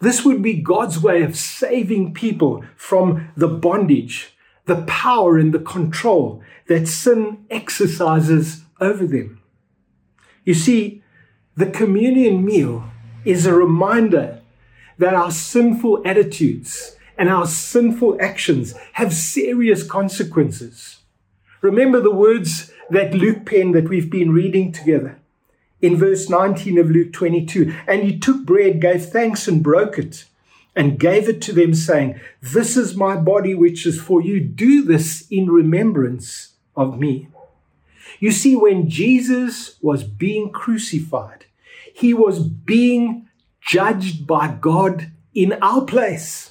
This 0.00 0.24
would 0.24 0.42
be 0.42 0.54
God's 0.54 1.00
way 1.00 1.22
of 1.22 1.36
saving 1.36 2.14
people 2.14 2.64
from 2.76 3.30
the 3.36 3.48
bondage, 3.48 4.36
the 4.66 4.82
power, 4.82 5.36
and 5.36 5.52
the 5.52 5.58
control 5.58 6.42
that 6.68 6.86
sin 6.86 7.44
exercises 7.50 8.62
over 8.80 9.06
them. 9.06 9.40
You 10.44 10.54
see, 10.54 11.02
the 11.56 11.66
communion 11.66 12.44
meal 12.44 12.84
is 13.24 13.44
a 13.44 13.52
reminder 13.52 14.40
that 14.98 15.14
our 15.14 15.30
sinful 15.30 16.02
attitudes 16.04 16.96
and 17.16 17.28
our 17.28 17.46
sinful 17.46 18.16
actions 18.20 18.74
have 18.94 19.12
serious 19.12 19.82
consequences. 19.82 20.98
Remember 21.60 22.00
the 22.00 22.14
words 22.14 22.72
that 22.90 23.14
Luke 23.14 23.44
penned 23.44 23.74
that 23.74 23.88
we've 23.88 24.10
been 24.10 24.30
reading 24.32 24.72
together. 24.72 25.18
In 25.80 25.96
verse 25.96 26.28
19 26.28 26.78
of 26.78 26.90
Luke 26.90 27.12
22, 27.12 27.74
and 27.86 28.02
he 28.02 28.18
took 28.18 28.44
bread, 28.44 28.80
gave 28.80 29.06
thanks, 29.06 29.46
and 29.46 29.62
broke 29.62 29.98
it, 29.98 30.24
and 30.74 30.98
gave 30.98 31.28
it 31.28 31.40
to 31.42 31.52
them, 31.52 31.74
saying, 31.74 32.20
This 32.40 32.76
is 32.76 32.96
my 32.96 33.16
body, 33.16 33.54
which 33.54 33.86
is 33.86 34.00
for 34.00 34.20
you. 34.20 34.40
Do 34.40 34.82
this 34.82 35.26
in 35.30 35.50
remembrance 35.50 36.54
of 36.76 36.98
me. 36.98 37.28
You 38.20 38.32
see, 38.32 38.56
when 38.56 38.88
Jesus 38.88 39.76
was 39.80 40.02
being 40.02 40.50
crucified, 40.50 41.46
he 41.92 42.12
was 42.14 42.40
being 42.40 43.27
judged 43.68 44.26
by 44.26 44.48
God 44.48 45.12
in 45.34 45.52
our 45.62 45.84
place. 45.84 46.50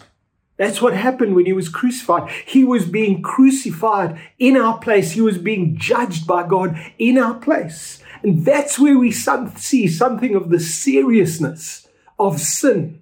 That's 0.57 0.81
what 0.81 0.93
happened 0.93 1.35
when 1.35 1.45
he 1.45 1.53
was 1.53 1.69
crucified. 1.69 2.31
He 2.45 2.63
was 2.63 2.85
being 2.85 3.21
crucified 3.21 4.19
in 4.39 4.57
our 4.57 4.79
place. 4.79 5.11
He 5.11 5.21
was 5.21 5.37
being 5.37 5.77
judged 5.77 6.25
by 6.25 6.47
God 6.47 6.79
in 6.97 7.17
our 7.17 7.35
place. 7.35 8.01
And 8.23 8.43
that's 8.45 8.79
where 8.79 8.97
we 8.97 9.11
see 9.11 9.87
something 9.87 10.35
of 10.35 10.49
the 10.49 10.59
seriousness 10.59 11.87
of 12.17 12.39
sin 12.39 13.01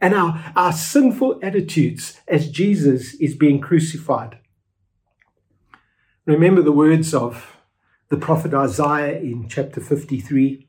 and 0.00 0.14
our, 0.14 0.52
our 0.56 0.72
sinful 0.72 1.40
attitudes 1.42 2.20
as 2.28 2.50
Jesus 2.50 3.14
is 3.14 3.34
being 3.34 3.60
crucified. 3.60 4.38
Remember 6.26 6.62
the 6.62 6.72
words 6.72 7.14
of 7.14 7.56
the 8.10 8.16
prophet 8.16 8.52
Isaiah 8.52 9.18
in 9.18 9.48
chapter 9.48 9.80
53. 9.80 10.68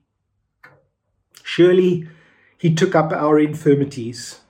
Surely 1.43 2.07
he 2.61 2.71
took 2.71 2.93
up 2.93 3.11
our 3.11 3.39
infirmities 3.39 4.41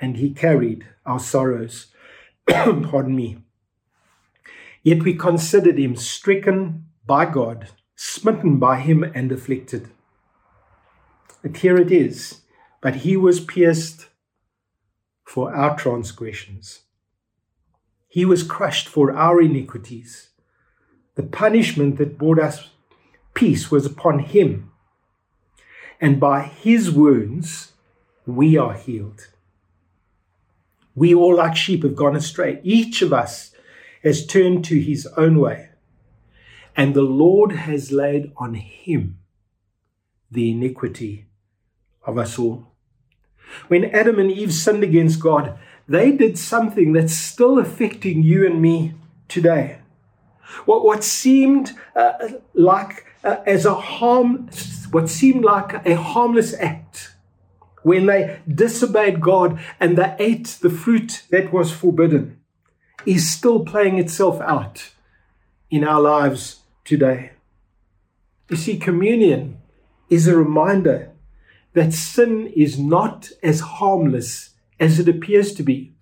and 0.00 0.16
he 0.16 0.30
carried 0.30 0.86
our 1.04 1.20
sorrows. 1.20 1.88
Pardon 2.46 3.14
me. 3.14 3.36
Yet 4.82 5.02
we 5.02 5.12
considered 5.14 5.78
him 5.78 5.94
stricken 5.94 6.86
by 7.04 7.26
God, 7.26 7.68
smitten 7.96 8.58
by 8.58 8.80
him, 8.80 9.04
and 9.04 9.30
afflicted. 9.30 9.90
And 11.42 11.54
here 11.54 11.76
it 11.76 11.92
is. 11.92 12.40
But 12.80 13.04
he 13.04 13.18
was 13.18 13.40
pierced 13.40 14.06
for 15.22 15.54
our 15.54 15.76
transgressions, 15.76 16.80
he 18.08 18.24
was 18.24 18.42
crushed 18.42 18.88
for 18.88 19.12
our 19.12 19.40
iniquities. 19.40 20.30
The 21.16 21.22
punishment 21.22 21.98
that 21.98 22.16
brought 22.16 22.38
us 22.38 22.70
peace 23.34 23.70
was 23.70 23.84
upon 23.84 24.20
him, 24.20 24.71
and 26.02 26.18
by 26.18 26.42
his 26.42 26.90
wounds 26.90 27.72
we 28.26 28.58
are 28.58 28.74
healed. 28.74 29.28
We 30.96 31.14
all, 31.14 31.36
like 31.36 31.56
sheep, 31.56 31.84
have 31.84 31.96
gone 31.96 32.16
astray. 32.16 32.60
Each 32.64 33.00
of 33.00 33.12
us 33.12 33.52
has 34.02 34.26
turned 34.26 34.64
to 34.66 34.78
his 34.78 35.06
own 35.16 35.38
way, 35.38 35.70
and 36.76 36.92
the 36.92 37.02
Lord 37.02 37.52
has 37.52 37.92
laid 37.92 38.32
on 38.36 38.54
him 38.54 39.18
the 40.30 40.50
iniquity 40.50 41.26
of 42.04 42.18
us 42.18 42.38
all. 42.38 42.66
When 43.68 43.84
Adam 43.84 44.18
and 44.18 44.30
Eve 44.30 44.52
sinned 44.52 44.82
against 44.82 45.20
God, 45.20 45.56
they 45.86 46.10
did 46.10 46.36
something 46.36 46.92
that's 46.92 47.16
still 47.16 47.58
affecting 47.58 48.22
you 48.22 48.44
and 48.44 48.60
me 48.60 48.94
today. 49.28 49.78
What, 50.64 50.84
what 50.84 51.04
seemed 51.04 51.72
uh, 51.94 52.28
like 52.54 53.06
uh, 53.24 53.36
as 53.46 53.64
a 53.64 53.74
harm, 53.74 54.48
what 54.90 55.08
seemed 55.08 55.44
like 55.44 55.86
a 55.86 55.96
harmless 55.96 56.54
act 56.54 57.14
when 57.82 58.06
they 58.06 58.40
disobeyed 58.48 59.20
God 59.20 59.60
and 59.80 59.96
they 59.96 60.14
ate 60.18 60.58
the 60.60 60.70
fruit 60.70 61.24
that 61.30 61.52
was 61.52 61.72
forbidden 61.72 62.38
is 63.04 63.30
still 63.30 63.64
playing 63.64 63.98
itself 63.98 64.40
out 64.40 64.90
in 65.70 65.84
our 65.84 66.00
lives 66.00 66.60
today. 66.84 67.32
You 68.48 68.56
see, 68.56 68.78
communion 68.78 69.58
is 70.08 70.28
a 70.28 70.36
reminder 70.36 71.10
that 71.72 71.92
sin 71.92 72.52
is 72.54 72.78
not 72.78 73.30
as 73.42 73.60
harmless 73.60 74.50
as 74.78 74.98
it 75.00 75.08
appears 75.08 75.54
to 75.54 75.62
be. 75.62 75.92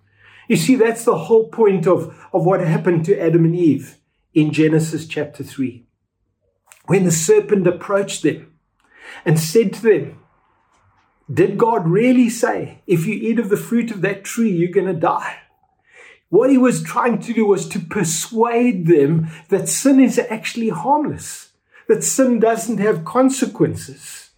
You 0.47 0.57
see, 0.57 0.75
that's 0.75 1.05
the 1.05 1.17
whole 1.17 1.47
point 1.47 1.87
of, 1.87 2.13
of 2.33 2.45
what 2.45 2.59
happened 2.59 3.05
to 3.05 3.19
Adam 3.19 3.45
and 3.45 3.55
Eve 3.55 3.97
in 4.33 4.51
Genesis 4.51 5.07
chapter 5.07 5.43
3. 5.43 5.85
When 6.87 7.05
the 7.05 7.11
serpent 7.11 7.67
approached 7.67 8.23
them 8.23 8.53
and 9.25 9.39
said 9.39 9.73
to 9.73 9.81
them, 9.81 10.19
Did 11.31 11.57
God 11.57 11.87
really 11.87 12.29
say, 12.29 12.81
if 12.87 13.05
you 13.05 13.13
eat 13.13 13.39
of 13.39 13.49
the 13.49 13.57
fruit 13.57 13.91
of 13.91 14.01
that 14.01 14.23
tree, 14.23 14.51
you're 14.51 14.71
going 14.71 14.87
to 14.87 14.93
die? 14.93 15.39
What 16.29 16.49
he 16.49 16.57
was 16.57 16.81
trying 16.81 17.19
to 17.19 17.33
do 17.33 17.45
was 17.45 17.67
to 17.69 17.79
persuade 17.79 18.87
them 18.87 19.27
that 19.49 19.67
sin 19.67 19.99
is 19.99 20.17
actually 20.17 20.69
harmless, 20.69 21.49
that 21.87 22.03
sin 22.03 22.39
doesn't 22.39 22.77
have 22.77 23.03
consequences. 23.03 24.29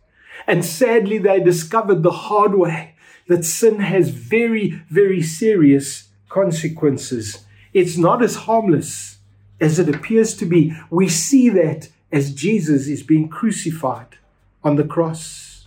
And 0.48 0.66
sadly, 0.66 1.20
they 1.20 1.40
discovered 1.40 2.02
the 2.02 2.12
hard 2.12 2.56
way 2.56 2.96
that 3.28 3.46
sin 3.46 3.80
has 3.80 4.10
very, 4.10 4.82
very 4.90 5.22
serious 5.22 6.10
consequences. 6.30 7.46
It's 7.74 7.98
not 7.98 8.24
as 8.24 8.36
harmless 8.36 9.18
as 9.62 9.80
it 9.80 9.88
appears 9.88 10.36
to 10.38 10.46
be. 10.46 10.74
We 10.90 11.08
see 11.08 11.50
that 11.50 11.90
as 12.13 12.32
Jesus 12.32 12.88
is 12.88 13.01
being 13.01 13.27
crucified 13.27 14.20
on 14.63 14.75
the 14.75 14.84
cross. 14.84 15.65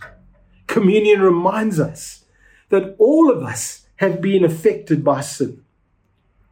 Communion 0.65 1.21
reminds 1.21 1.77
us 1.77 2.23
that 2.69 2.95
all 2.97 3.29
of 3.29 3.43
us 3.43 3.85
have 3.97 4.21
been 4.21 4.45
affected 4.45 5.03
by 5.03 5.19
sin. 5.21 5.61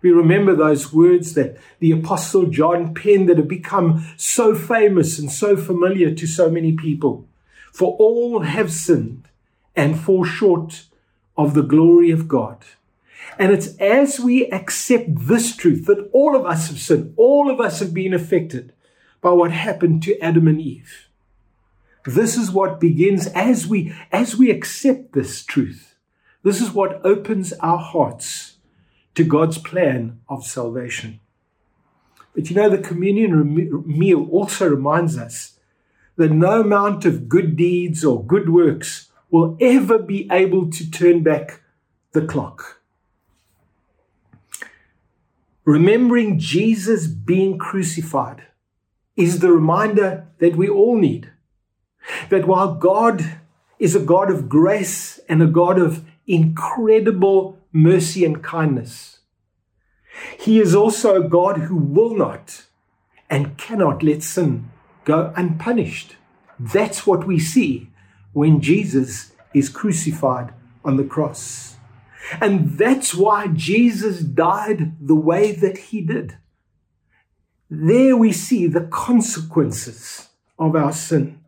We 0.01 0.11
remember 0.11 0.53
those 0.53 0.93
words 0.93 1.33
that 1.33 1.57
the 1.79 1.91
Apostle 1.91 2.47
John 2.47 2.93
penned 2.93 3.29
that 3.29 3.37
have 3.37 3.47
become 3.47 4.05
so 4.17 4.53
famous 4.53 5.17
and 5.17 5.31
so 5.31 5.55
familiar 5.55 6.13
to 6.13 6.27
so 6.27 6.49
many 6.49 6.73
people. 6.73 7.25
For 7.71 7.95
all 7.97 8.41
have 8.41 8.71
sinned 8.71 9.27
and 9.75 9.99
fall 9.99 10.25
short 10.25 10.85
of 11.37 11.53
the 11.53 11.63
glory 11.63 12.11
of 12.11 12.27
God. 12.27 12.57
And 13.39 13.51
it's 13.51 13.75
as 13.77 14.19
we 14.19 14.45
accept 14.51 15.27
this 15.27 15.55
truth 15.55 15.85
that 15.85 16.09
all 16.11 16.35
of 16.35 16.45
us 16.45 16.67
have 16.67 16.79
sinned, 16.79 17.13
all 17.17 17.49
of 17.49 17.59
us 17.59 17.79
have 17.79 17.93
been 17.93 18.13
affected 18.13 18.73
by 19.25 19.31
what 19.31 19.49
happened 19.49 20.03
to 20.03 20.19
Adam 20.19 20.47
and 20.47 20.61
Eve. 20.61 21.09
This 22.05 22.37
is 22.37 22.51
what 22.51 22.79
begins 22.79 23.25
as 23.29 23.65
we 23.65 23.91
as 24.11 24.37
we 24.37 24.51
accept 24.51 25.13
this 25.13 25.43
truth. 25.43 25.95
This 26.43 26.61
is 26.61 26.69
what 26.69 27.03
opens 27.03 27.51
our 27.53 27.79
hearts 27.79 28.57
to 29.15 29.23
God's 29.23 29.57
plan 29.57 30.19
of 30.29 30.45
salvation. 30.45 31.21
But 32.35 32.51
you 32.51 32.55
know, 32.55 32.69
the 32.69 32.77
communion 32.77 33.55
meal 33.87 34.27
also 34.29 34.69
reminds 34.69 35.17
us 35.17 35.57
that 36.17 36.29
no 36.29 36.61
amount 36.61 37.03
of 37.05 37.27
good 37.27 37.55
deeds 37.55 38.05
or 38.05 38.23
good 38.23 38.49
works 38.49 39.09
will 39.31 39.57
ever 39.59 39.97
be 39.97 40.29
able 40.31 40.69
to 40.69 40.91
turn 40.91 41.23
back 41.23 41.61
the 42.11 42.27
clock. 42.27 42.79
Remembering 45.63 46.37
Jesus 46.37 47.07
being 47.07 47.57
crucified 47.57 48.43
is 49.15 49.39
the 49.39 49.51
reminder 49.51 50.27
that 50.39 50.55
we 50.55 50.67
all 50.67 50.97
need. 50.97 51.31
That 52.29 52.45
while 52.45 52.75
God 52.75 53.39
is 53.79 53.95
a 53.95 53.99
God 53.99 54.29
of 54.29 54.49
grace 54.49 55.19
and 55.27 55.41
a 55.41 55.47
God 55.47 55.79
of 55.79 56.05
incredible 56.27 57.57
mercy 57.71 58.23
and 58.25 58.43
kindness, 58.43 59.19
He 60.39 60.59
is 60.59 60.75
also 60.75 61.15
a 61.15 61.27
God 61.27 61.57
who 61.57 61.75
will 61.75 62.15
not 62.15 62.65
and 63.29 63.57
cannot 63.57 64.03
let 64.03 64.23
sin 64.23 64.69
go 65.03 65.33
unpunished. 65.35 66.15
That's 66.59 67.05
what 67.05 67.27
we 67.27 67.39
see 67.39 67.89
when 68.33 68.61
Jesus 68.61 69.31
is 69.53 69.69
crucified 69.69 70.53
on 70.83 70.97
the 70.97 71.03
cross. 71.03 71.77
And 72.41 72.77
that's 72.77 73.13
why 73.13 73.47
Jesus 73.47 74.19
died 74.19 74.95
the 74.99 75.15
way 75.15 75.51
that 75.51 75.77
he 75.77 76.01
did. 76.01 76.37
There 77.69 78.15
we 78.15 78.31
see 78.31 78.67
the 78.67 78.81
consequences 78.81 80.29
of 80.59 80.75
our 80.75 80.93
sin. 80.93 81.39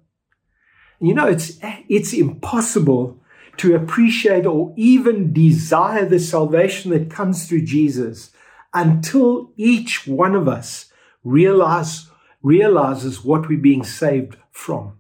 You 1.00 1.14
know, 1.14 1.28
it's, 1.28 1.60
it's 1.88 2.14
impossible 2.14 3.22
to 3.58 3.76
appreciate 3.76 4.46
or 4.46 4.74
even 4.76 5.34
desire 5.34 6.06
the 6.06 6.20
salvation 6.20 6.92
that 6.92 7.10
comes 7.10 7.48
through 7.48 7.66
Jesus 7.66 8.32
until 8.74 9.52
each 9.58 10.08
one 10.08 10.36
of 10.36 10.48
us 10.48 10.92
realize 11.24 12.10
realizes 12.44 13.24
what 13.24 13.50
we're 13.50 13.60
being 13.60 13.84
saved 13.84 14.38
from. 14.52 14.94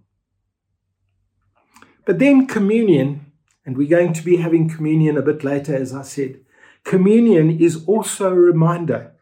But 2.05 2.19
then 2.19 2.47
communion, 2.47 3.31
and 3.65 3.77
we're 3.77 3.89
going 3.89 4.13
to 4.13 4.23
be 4.23 4.37
having 4.37 4.67
communion 4.67 5.17
a 5.17 5.21
bit 5.21 5.43
later, 5.43 5.75
as 5.75 5.93
I 5.93 6.01
said, 6.01 6.39
communion 6.83 7.59
is 7.61 7.85
also 7.85 8.31
a 8.31 8.35
reminder 8.35 9.13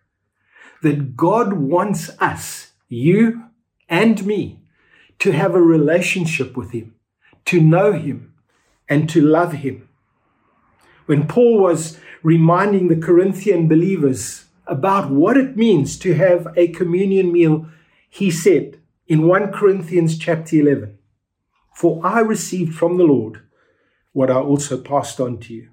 that 0.82 1.16
God 1.16 1.54
wants 1.54 2.10
us, 2.20 2.72
you 2.90 3.44
and 3.90 4.26
me, 4.26 4.60
to 5.20 5.32
have 5.32 5.56
a 5.56 5.62
relationship 5.62 6.58
with 6.58 6.72
Him, 6.72 6.96
to 7.46 7.62
know 7.62 7.94
Him, 7.94 8.34
and 8.88 9.10
to 9.10 9.22
love 9.22 9.54
Him. 9.54 9.88
When 11.06 11.28
Paul 11.28 11.60
was 11.60 12.00
reminding 12.24 12.88
the 12.88 12.96
Corinthian 12.96 13.68
believers 13.68 14.46
about 14.68 15.12
what 15.12 15.38
it 15.38 15.56
means 15.56 15.98
to 16.00 16.16
have 16.16 16.48
a 16.58 16.70
communion 16.70 17.32
meal 17.32 17.68
he 18.10 18.32
said 18.32 18.80
in 19.08 19.28
1 19.28 19.52
Corinthians 19.52 20.18
chapter 20.18 20.56
11, 20.56 20.98
For 21.76 22.02
I 22.06 22.22
received 22.22 22.74
from 22.74 22.98
the 22.98 23.04
Lord 23.04 23.42
what 24.14 24.32
I 24.32 24.36
also 24.36 24.80
passed 24.82 25.20
on 25.20 25.40
to 25.42 25.54
you. 25.54 25.70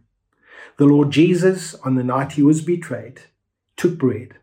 The 0.76 0.84
Lord 0.84 1.10
Jesus, 1.10 1.74
on 1.76 1.94
the 1.94 2.04
night 2.04 2.32
he 2.32 2.42
was 2.42 2.60
betrayed, 2.60 3.22
took 3.76 3.96
bread, 3.96 4.34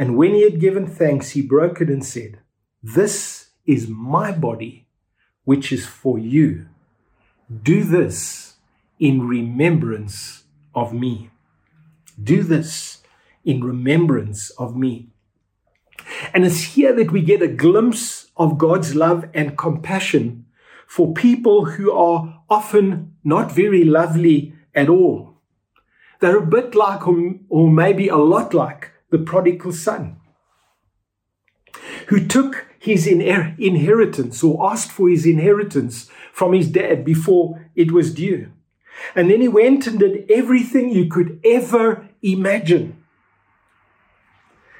and 0.00 0.16
when 0.16 0.32
he 0.32 0.44
had 0.44 0.58
given 0.58 0.86
thanks, 0.86 1.32
he 1.32 1.42
broke 1.42 1.82
it 1.82 1.90
and 1.90 2.02
said, 2.02 2.38
This 2.82 3.50
is 3.66 3.86
my 3.86 4.32
body, 4.32 4.86
which 5.44 5.70
is 5.70 5.84
for 5.86 6.18
you. 6.18 6.68
Do 7.62 7.84
this 7.84 8.54
in 8.98 9.28
remembrance 9.28 10.44
of 10.74 10.94
me. 10.94 11.28
Do 12.18 12.42
this 12.42 13.02
in 13.44 13.62
remembrance 13.62 14.48
of 14.56 14.74
me. 14.74 15.10
And 16.32 16.46
it's 16.46 16.74
here 16.74 16.94
that 16.94 17.12
we 17.12 17.20
get 17.20 17.42
a 17.42 17.48
glimpse 17.48 18.30
of 18.38 18.56
God's 18.56 18.94
love 18.94 19.26
and 19.34 19.58
compassion 19.58 20.46
for 20.86 21.12
people 21.12 21.66
who 21.66 21.92
are 21.92 22.42
often 22.48 23.16
not 23.22 23.52
very 23.52 23.84
lovely 23.84 24.54
at 24.74 24.88
all. 24.88 25.34
They're 26.20 26.38
a 26.38 26.46
bit 26.46 26.74
like, 26.74 27.06
or 27.06 27.70
maybe 27.70 28.08
a 28.08 28.16
lot 28.16 28.54
like, 28.54 28.92
the 29.10 29.18
prodigal 29.18 29.72
son 29.72 30.16
who 32.08 32.26
took 32.26 32.66
his 32.78 33.06
inheritance 33.06 34.42
or 34.42 34.70
asked 34.72 34.90
for 34.90 35.08
his 35.08 35.26
inheritance 35.26 36.10
from 36.32 36.52
his 36.52 36.68
dad 36.68 37.04
before 37.04 37.70
it 37.76 37.92
was 37.92 38.14
due. 38.14 38.50
And 39.14 39.30
then 39.30 39.40
he 39.40 39.48
went 39.48 39.86
and 39.86 39.98
did 39.98 40.30
everything 40.30 40.90
you 40.90 41.06
could 41.06 41.40
ever 41.44 42.08
imagine. 42.22 43.02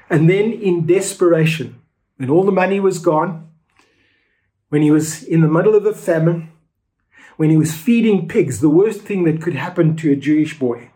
And 0.09 0.29
then, 0.29 0.51
in 0.51 0.85
desperation, 0.85 1.81
when 2.17 2.29
all 2.29 2.43
the 2.43 2.51
money 2.51 2.79
was 2.79 2.99
gone, 2.99 3.49
when 4.69 4.81
he 4.81 4.91
was 4.91 5.23
in 5.23 5.41
the 5.41 5.47
middle 5.47 5.75
of 5.75 5.85
a 5.85 5.93
famine, 5.93 6.51
when 7.37 7.49
he 7.49 7.57
was 7.57 7.73
feeding 7.73 8.27
pigs, 8.27 8.59
the 8.59 8.69
worst 8.69 9.01
thing 9.01 9.23
that 9.23 9.41
could 9.41 9.55
happen 9.55 9.95
to 9.95 10.11
a 10.11 10.15
Jewish 10.15 10.59
boy, 10.59 10.89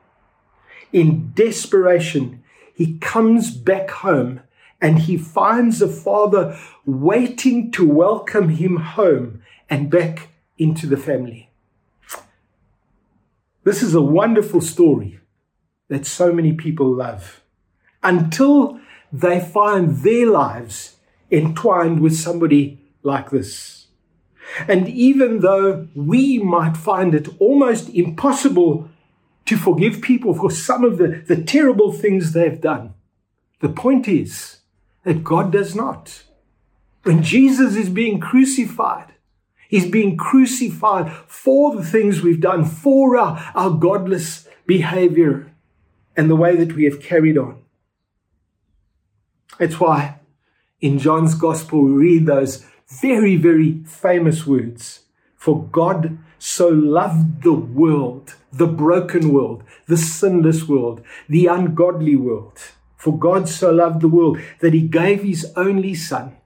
in 0.91 1.31
desperation, 1.33 2.43
he 2.75 2.97
comes 2.97 3.51
back 3.51 3.89
home 3.89 4.41
and 4.81 4.99
he 4.99 5.17
finds 5.17 5.81
a 5.81 5.87
father 5.87 6.59
waiting 6.85 7.71
to 7.71 7.87
welcome 7.87 8.49
him 8.49 8.75
home 8.75 9.41
and 9.69 9.89
back 9.89 10.29
into 10.57 10.85
the 10.85 10.97
family. 10.97 11.49
This 13.63 13.81
is 13.81 13.95
a 13.95 14.01
wonderful 14.01 14.61
story 14.61 15.19
that 15.87 16.05
so 16.05 16.33
many 16.33 16.53
people 16.53 16.93
love 16.93 17.41
until 18.03 18.79
they 19.11 19.39
find 19.39 19.97
their 20.03 20.27
lives 20.27 20.97
entwined 21.31 22.01
with 22.01 22.15
somebody 22.15 22.79
like 23.03 23.29
this. 23.29 23.87
And 24.67 24.87
even 24.89 25.39
though 25.39 25.87
we 25.95 26.39
might 26.39 26.75
find 26.75 27.15
it 27.15 27.29
almost 27.39 27.89
impossible 27.89 28.89
to 29.45 29.57
forgive 29.57 30.01
people 30.01 30.33
for 30.33 30.49
some 30.49 30.83
of 30.83 30.97
the, 30.97 31.23
the 31.27 31.41
terrible 31.41 31.91
things 31.91 32.33
they've 32.33 32.59
done, 32.59 32.93
the 33.59 33.69
point 33.69 34.07
is 34.07 34.59
that 35.03 35.23
God 35.23 35.51
does 35.51 35.75
not. 35.75 36.23
When 37.03 37.21
Jesus 37.21 37.75
is 37.75 37.89
being 37.89 38.19
crucified, 38.19 39.13
He's 39.67 39.89
being 39.89 40.15
crucified 40.15 41.11
for 41.27 41.75
the 41.75 41.83
things 41.83 42.21
we've 42.21 42.41
done, 42.41 42.65
for 42.65 43.17
our, 43.17 43.51
our 43.55 43.71
godless 43.71 44.47
behavior 44.65 45.51
and 46.15 46.29
the 46.29 46.35
way 46.35 46.55
that 46.55 46.73
we 46.75 46.85
have 46.85 47.01
carried 47.01 47.37
on. 47.37 47.61
That's 49.57 49.79
why 49.79 50.19
in 50.81 50.99
John's 50.99 51.35
Gospel 51.35 51.83
we 51.83 51.91
read 51.91 52.25
those 52.25 52.65
very, 52.87 53.35
very 53.35 53.83
famous 53.85 54.45
words. 54.45 55.01
For 55.35 55.63
God 55.67 56.17
so 56.45 56.67
loved 56.67 57.41
the 57.41 57.51
world, 57.51 58.35
the 58.53 58.67
broken 58.67 59.33
world, 59.33 59.63
the 59.87 59.97
sinless 59.97 60.67
world, 60.67 61.01
the 61.27 61.47
ungodly 61.47 62.15
world. 62.15 62.59
For 62.97 63.17
God 63.17 63.49
so 63.49 63.71
loved 63.71 64.01
the 64.01 64.07
world 64.07 64.39
that 64.59 64.71
he 64.71 64.81
gave 64.81 65.23
his 65.23 65.51
only 65.55 65.95
Son, 65.95 66.37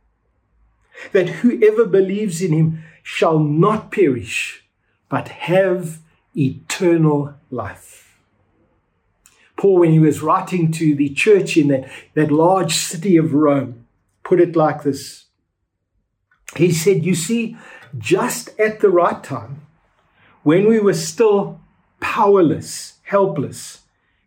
that 1.11 1.27
whoever 1.41 1.85
believes 1.85 2.41
in 2.41 2.53
him 2.53 2.81
shall 3.03 3.39
not 3.39 3.91
perish, 3.91 4.63
but 5.09 5.27
have 5.27 5.99
eternal 6.33 7.33
life. 7.51 8.17
Paul, 9.57 9.79
when 9.79 9.91
he 9.91 9.99
was 9.99 10.21
writing 10.21 10.71
to 10.71 10.95
the 10.95 11.09
church 11.09 11.57
in 11.57 11.67
that, 11.67 11.91
that 12.13 12.31
large 12.31 12.73
city 12.73 13.17
of 13.17 13.33
Rome, 13.33 13.85
put 14.23 14.39
it 14.39 14.55
like 14.55 14.83
this. 14.83 15.25
He 16.55 16.71
said, 16.71 17.03
You 17.05 17.15
see, 17.15 17.57
just 17.97 18.57
at 18.57 18.79
the 18.79 18.89
right 18.89 19.21
time, 19.21 19.65
when 20.49 20.67
we 20.67 20.79
were 20.79 20.95
still 20.95 21.61
powerless, 21.99 22.97
helpless, 23.03 23.81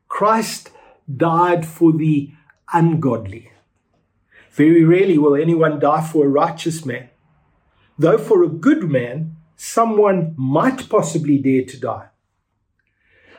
Christ 0.06 0.70
died 1.16 1.66
for 1.66 1.92
the 1.92 2.30
ungodly. 2.72 3.50
Very 4.52 4.84
rarely 4.84 5.18
will 5.18 5.34
anyone 5.34 5.80
die 5.80 6.06
for 6.06 6.24
a 6.24 6.28
righteous 6.28 6.86
man. 6.86 7.08
Though 7.98 8.18
for 8.18 8.44
a 8.44 8.48
good 8.66 8.88
man, 8.88 9.34
someone 9.56 10.34
might 10.36 10.88
possibly 10.88 11.38
dare 11.38 11.64
to 11.64 11.80
die. 11.80 12.06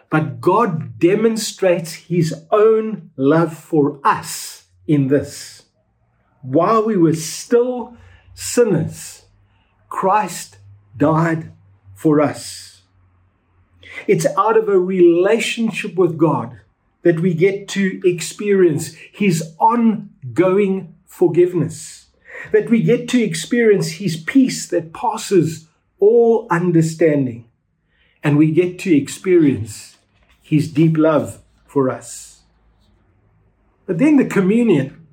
But 0.10 0.42
God 0.42 1.00
demonstrates 1.00 1.94
his 2.12 2.36
own 2.52 3.12
love 3.16 3.58
for 3.58 4.02
us 4.04 4.66
in 4.88 5.08
this. 5.08 5.64
While 6.42 6.84
we 6.84 6.98
were 6.98 7.16
still 7.16 7.96
sinners, 8.34 9.24
Christ 9.88 10.58
died 10.98 11.54
for 11.96 12.20
us. 12.20 12.73
It's 14.08 14.26
out 14.38 14.58
of 14.58 14.70
a 14.70 14.80
relationship 14.80 15.96
with 15.96 16.18
God 16.18 16.60
that 17.04 17.20
we 17.20 17.34
get 17.34 17.68
to 17.70 18.02
experience 18.04 18.94
his 19.12 19.54
ongoing 19.60 20.96
forgiveness 21.06 22.04
that 22.52 22.70
we 22.70 22.82
get 22.82 23.08
to 23.10 23.22
experience 23.22 23.94
His 23.94 24.18
peace 24.18 24.68
that 24.68 24.94
passes 24.94 25.68
all 26.00 26.48
understanding. 26.50 27.50
And 28.24 28.38
we 28.38 28.52
get 28.52 28.80
to 28.80 28.96
experience 28.96 29.98
His 30.42 30.72
deep 30.72 30.98
love 30.98 31.42
for 31.66 31.90
us. 31.90 32.42
But 33.86 33.98
then 33.98 34.18
the 34.18 34.26
communion 34.26 35.06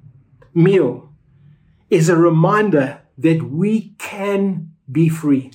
meal 0.54 1.12
is 1.88 2.08
a 2.08 2.16
reminder 2.16 3.00
that 3.18 3.42
we 3.42 3.94
can 3.98 4.72
be 4.90 5.08
free. 5.08 5.50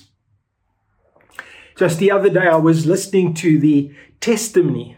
Just 1.76 1.98
the 1.98 2.10
other 2.10 2.30
day, 2.30 2.46
I 2.46 2.56
was 2.56 2.86
listening 2.86 3.34
to 3.34 3.58
the 3.58 3.94
testimony 4.18 4.96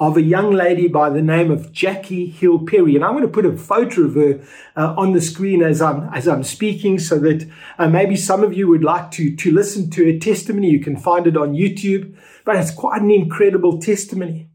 of 0.00 0.16
a 0.16 0.22
young 0.22 0.50
lady 0.50 0.88
by 0.88 1.08
the 1.08 1.22
name 1.22 1.52
of 1.52 1.72
Jackie 1.72 2.26
Hill 2.26 2.66
Perry. 2.66 2.96
And 2.96 3.04
I'm 3.04 3.12
going 3.12 3.22
to 3.22 3.28
put 3.28 3.46
a 3.46 3.56
photo 3.56 4.02
of 4.02 4.14
her 4.14 4.40
uh, 4.74 4.94
on 4.96 5.12
the 5.12 5.20
screen 5.20 5.62
as 5.62 5.80
I'm, 5.80 6.12
as 6.12 6.26
I'm 6.26 6.42
speaking 6.42 6.98
so 6.98 7.20
that 7.20 7.48
uh, 7.78 7.88
maybe 7.88 8.16
some 8.16 8.42
of 8.42 8.52
you 8.52 8.66
would 8.66 8.82
like 8.82 9.12
to, 9.12 9.36
to 9.36 9.52
listen 9.52 9.88
to 9.90 10.12
her 10.12 10.18
testimony. 10.18 10.68
You 10.68 10.80
can 10.80 10.96
find 10.96 11.28
it 11.28 11.36
on 11.36 11.54
YouTube, 11.54 12.16
but 12.44 12.56
it's 12.56 12.72
quite 12.72 13.02
an 13.02 13.10
incredible 13.12 13.80
testimony. 13.80 14.48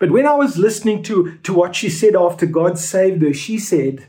But 0.00 0.10
when 0.10 0.26
I 0.26 0.34
was 0.34 0.58
listening 0.58 1.04
to, 1.04 1.38
to 1.44 1.54
what 1.54 1.76
she 1.76 1.88
said 1.88 2.16
after 2.16 2.46
God 2.46 2.78
saved 2.78 3.22
her, 3.22 3.32
she 3.32 3.60
said, 3.60 4.08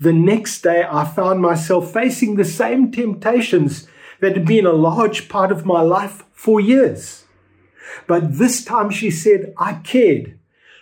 the 0.00 0.12
next 0.12 0.62
day 0.62 0.86
I 0.90 1.04
found 1.04 1.42
myself 1.42 1.92
facing 1.92 2.36
the 2.36 2.44
same 2.46 2.90
temptations 2.90 3.86
that 4.24 4.36
had 4.36 4.46
been 4.46 4.64
a 4.64 4.72
large 4.72 5.28
part 5.28 5.52
of 5.52 5.66
my 5.66 5.82
life 5.82 6.24
for 6.32 6.58
years. 6.58 7.26
But 8.06 8.38
this 8.38 8.64
time 8.64 8.88
she 8.88 9.10
said, 9.10 9.52
I 9.58 9.74
cared 9.74 10.38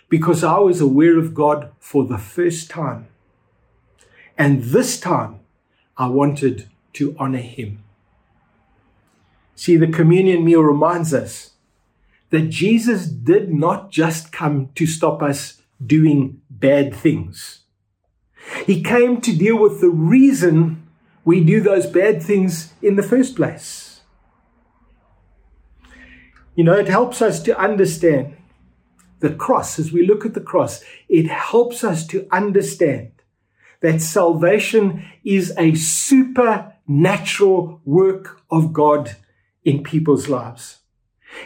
because 0.07 0.45
I 0.45 0.59
was 0.59 0.79
aware 0.79 1.17
of 1.19 1.33
God 1.33 1.69
for 1.77 2.05
the 2.05 2.17
first 2.17 2.69
time. 2.69 3.07
And 4.37 4.63
this 4.63 4.97
time 4.97 5.41
I 5.97 6.07
wanted 6.07 6.69
to 6.93 7.17
honor 7.19 7.39
him. 7.39 7.83
See, 9.55 9.75
the 9.75 9.87
communion 9.87 10.45
meal 10.45 10.61
reminds 10.61 11.13
us 11.13 11.51
that 12.29 12.49
Jesus 12.49 13.07
did 13.07 13.53
not 13.53 13.91
just 13.91 14.31
come 14.31 14.69
to 14.75 14.87
stop 14.87 15.21
us 15.21 15.61
doing 15.85 16.41
bad 16.49 16.95
things. 16.95 17.63
He 18.65 18.81
came 18.81 19.19
to 19.19 19.35
deal 19.35 19.59
with 19.59 19.81
the 19.81 19.89
reason 19.89 20.82
we 21.25 21.43
do 21.43 21.61
those 21.61 21.85
bad 21.85 22.21
things 22.21 22.73
in 22.81 22.95
the 22.95 23.03
first 23.03 23.35
place. 23.35 24.01
You 26.55 26.63
know, 26.63 26.73
it 26.73 26.87
helps 26.87 27.21
us 27.21 27.41
to 27.43 27.59
understand 27.59 28.35
the 29.19 29.33
cross. 29.33 29.79
As 29.79 29.91
we 29.91 30.05
look 30.05 30.25
at 30.25 30.33
the 30.33 30.41
cross, 30.41 30.83
it 31.09 31.27
helps 31.27 31.83
us 31.83 32.05
to 32.07 32.27
understand 32.31 33.11
that 33.81 34.01
salvation 34.01 35.05
is 35.23 35.53
a 35.57 35.75
supernatural 35.75 37.81
work 37.85 38.41
of 38.51 38.73
God 38.73 39.15
in 39.63 39.83
people's 39.83 40.29
lives. 40.29 40.79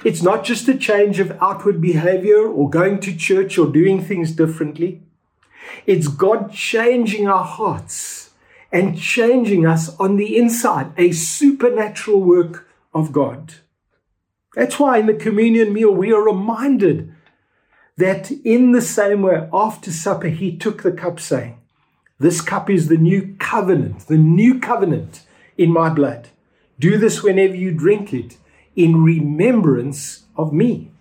It's 0.03 0.21
not 0.21 0.43
just 0.43 0.67
a 0.67 0.77
change 0.77 1.19
of 1.19 1.37
outward 1.41 1.79
behavior 1.79 2.45
or 2.45 2.69
going 2.69 2.99
to 3.01 3.15
church 3.15 3.57
or 3.57 3.67
doing 3.67 4.03
things 4.03 4.31
differently. 4.31 5.03
It's 5.85 6.07
God 6.07 6.51
changing 6.51 7.27
our 7.27 7.45
hearts 7.45 8.26
and 8.71 8.99
changing 8.99 9.65
us 9.65 9.95
on 9.97 10.17
the 10.17 10.37
inside, 10.37 10.91
a 10.97 11.11
supernatural 11.11 12.21
work 12.21 12.67
of 12.93 13.11
God. 13.11 13.55
That's 14.55 14.79
why 14.79 14.97
in 14.97 15.05
the 15.05 15.13
communion 15.13 15.73
meal, 15.73 15.91
we 15.91 16.11
are 16.11 16.23
reminded 16.23 17.13
that 17.97 18.31
in 18.31 18.71
the 18.71 18.81
same 18.81 19.21
way, 19.21 19.47
after 19.53 19.91
supper, 19.91 20.29
he 20.29 20.55
took 20.55 20.83
the 20.83 20.91
cup, 20.91 21.19
saying, 21.19 21.57
This 22.19 22.41
cup 22.41 22.69
is 22.69 22.87
the 22.87 22.97
new 22.97 23.35
covenant, 23.39 24.07
the 24.07 24.17
new 24.17 24.59
covenant 24.59 25.23
in 25.57 25.71
my 25.71 25.89
blood. 25.89 26.29
Do 26.79 26.97
this 26.97 27.23
whenever 27.23 27.55
you 27.55 27.71
drink 27.71 28.13
it 28.13 28.37
in 28.75 29.03
remembrance 29.03 30.23
of 30.35 30.53
me. 30.53 30.91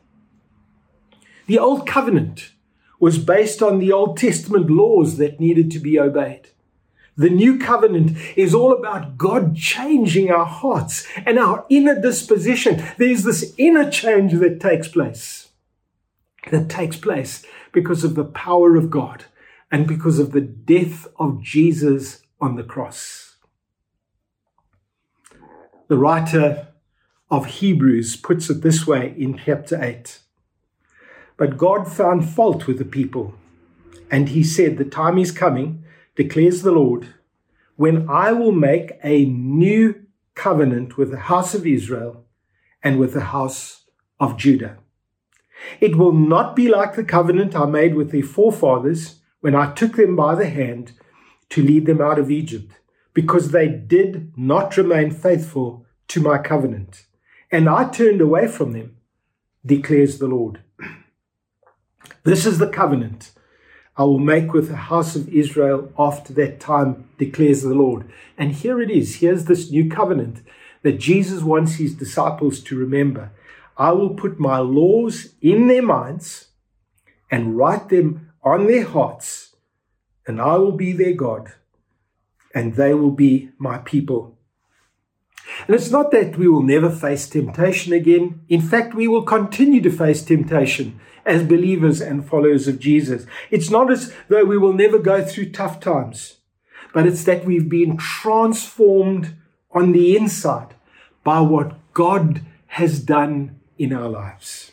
The 1.46 1.58
old 1.58 1.86
covenant 1.86 2.50
was 2.98 3.18
based 3.18 3.62
on 3.62 3.78
the 3.78 3.92
Old 3.92 4.16
Testament 4.16 4.70
laws 4.70 5.18
that 5.18 5.38
needed 5.38 5.70
to 5.72 5.78
be 5.78 6.00
obeyed. 6.00 6.48
The 7.16 7.30
new 7.30 7.58
covenant 7.58 8.16
is 8.36 8.54
all 8.54 8.72
about 8.72 9.16
God 9.16 9.56
changing 9.56 10.30
our 10.30 10.44
hearts 10.44 11.06
and 11.24 11.38
our 11.38 11.64
inner 11.70 11.98
disposition. 11.98 12.84
There's 12.98 13.24
this 13.24 13.54
inner 13.56 13.90
change 13.90 14.34
that 14.34 14.60
takes 14.60 14.88
place. 14.88 15.48
That 16.50 16.68
takes 16.68 16.96
place 16.96 17.44
because 17.72 18.04
of 18.04 18.14
the 18.14 18.24
power 18.24 18.76
of 18.76 18.90
God 18.90 19.24
and 19.70 19.86
because 19.86 20.18
of 20.18 20.32
the 20.32 20.42
death 20.42 21.06
of 21.18 21.42
Jesus 21.42 22.20
on 22.40 22.56
the 22.56 22.62
cross. 22.62 23.36
The 25.88 25.96
writer 25.98 26.68
of 27.30 27.46
Hebrews 27.46 28.16
puts 28.16 28.50
it 28.50 28.62
this 28.62 28.86
way 28.86 29.14
in 29.16 29.38
chapter 29.38 29.82
8. 29.82 30.18
But 31.36 31.56
God 31.56 31.90
found 31.90 32.28
fault 32.28 32.66
with 32.66 32.78
the 32.78 32.84
people, 32.84 33.34
and 34.10 34.28
he 34.30 34.42
said, 34.42 34.78
The 34.78 34.84
time 34.84 35.18
is 35.18 35.32
coming, 35.32 35.84
declares 36.16 36.62
the 36.62 36.72
Lord, 36.72 37.14
when 37.76 38.08
I 38.08 38.32
will 38.32 38.52
make 38.52 38.92
a 39.04 39.26
new 39.26 40.06
covenant 40.34 40.96
with 40.96 41.10
the 41.10 41.20
house 41.20 41.54
of 41.54 41.66
Israel 41.66 42.24
and 42.82 42.98
with 42.98 43.14
the 43.14 43.26
house 43.36 43.84
of 44.18 44.36
Judah. 44.36 44.78
It 45.80 45.96
will 45.96 46.12
not 46.12 46.54
be 46.56 46.68
like 46.68 46.94
the 46.94 47.04
covenant 47.04 47.54
I 47.54 47.66
made 47.66 47.94
with 47.94 48.10
their 48.10 48.22
forefathers 48.22 49.20
when 49.40 49.54
I 49.54 49.72
took 49.72 49.96
them 49.96 50.16
by 50.16 50.34
the 50.34 50.48
hand 50.48 50.92
to 51.50 51.62
lead 51.62 51.86
them 51.86 52.00
out 52.00 52.18
of 52.18 52.30
Egypt, 52.30 52.72
because 53.14 53.50
they 53.50 53.68
did 53.68 54.36
not 54.36 54.76
remain 54.76 55.10
faithful 55.10 55.86
to 56.08 56.20
my 56.20 56.38
covenant 56.38 57.06
and 57.50 57.68
I 57.68 57.88
turned 57.88 58.20
away 58.20 58.48
from 58.48 58.72
them, 58.72 58.96
declares 59.64 60.18
the 60.18 60.26
Lord. 60.26 60.60
This 62.24 62.44
is 62.44 62.58
the 62.58 62.68
covenant 62.68 63.30
I 63.98 64.04
will 64.04 64.18
make 64.18 64.52
with 64.52 64.68
the 64.68 64.76
house 64.76 65.16
of 65.16 65.28
Israel 65.28 65.90
after 65.98 66.32
that 66.34 66.60
time, 66.60 67.08
declares 67.18 67.62
the 67.62 67.74
Lord. 67.74 68.10
And 68.36 68.52
here 68.52 68.80
it 68.80 68.90
is. 68.90 69.16
Here's 69.16 69.46
this 69.46 69.70
new 69.70 69.88
covenant 69.88 70.42
that 70.82 71.00
Jesus 71.00 71.42
wants 71.42 71.74
his 71.74 71.94
disciples 71.94 72.60
to 72.60 72.78
remember. 72.78 73.30
I 73.78 73.92
will 73.92 74.10
put 74.10 74.38
my 74.38 74.58
laws 74.58 75.30
in 75.40 75.68
their 75.68 75.82
minds 75.82 76.48
and 77.30 77.56
write 77.56 77.88
them 77.88 78.30
on 78.42 78.66
their 78.66 78.84
hearts, 78.84 79.56
and 80.26 80.40
I 80.40 80.56
will 80.56 80.72
be 80.72 80.92
their 80.92 81.14
God, 81.14 81.52
and 82.54 82.74
they 82.74 82.94
will 82.94 83.10
be 83.10 83.50
my 83.58 83.78
people. 83.78 84.35
And 85.66 85.74
it's 85.74 85.90
not 85.90 86.10
that 86.10 86.36
we 86.36 86.48
will 86.48 86.62
never 86.62 86.90
face 86.90 87.28
temptation 87.28 87.92
again. 87.92 88.40
In 88.48 88.60
fact, 88.60 88.94
we 88.94 89.08
will 89.08 89.22
continue 89.22 89.80
to 89.80 89.90
face 89.90 90.22
temptation 90.22 91.00
as 91.24 91.42
believers 91.42 92.00
and 92.00 92.26
followers 92.26 92.68
of 92.68 92.78
Jesus. 92.78 93.26
It's 93.50 93.70
not 93.70 93.90
as 93.90 94.12
though 94.28 94.44
we 94.44 94.58
will 94.58 94.72
never 94.72 94.98
go 94.98 95.24
through 95.24 95.50
tough 95.50 95.80
times, 95.80 96.38
but 96.94 97.06
it's 97.06 97.24
that 97.24 97.44
we've 97.44 97.68
been 97.68 97.96
transformed 97.96 99.34
on 99.72 99.92
the 99.92 100.16
inside 100.16 100.74
by 101.24 101.40
what 101.40 101.76
God 101.92 102.42
has 102.68 103.00
done 103.00 103.60
in 103.78 103.92
our 103.92 104.08
lives. 104.08 104.72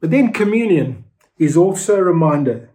But 0.00 0.10
then 0.10 0.32
communion 0.32 1.04
is 1.38 1.56
also 1.56 1.96
a 1.96 2.04
reminder 2.04 2.70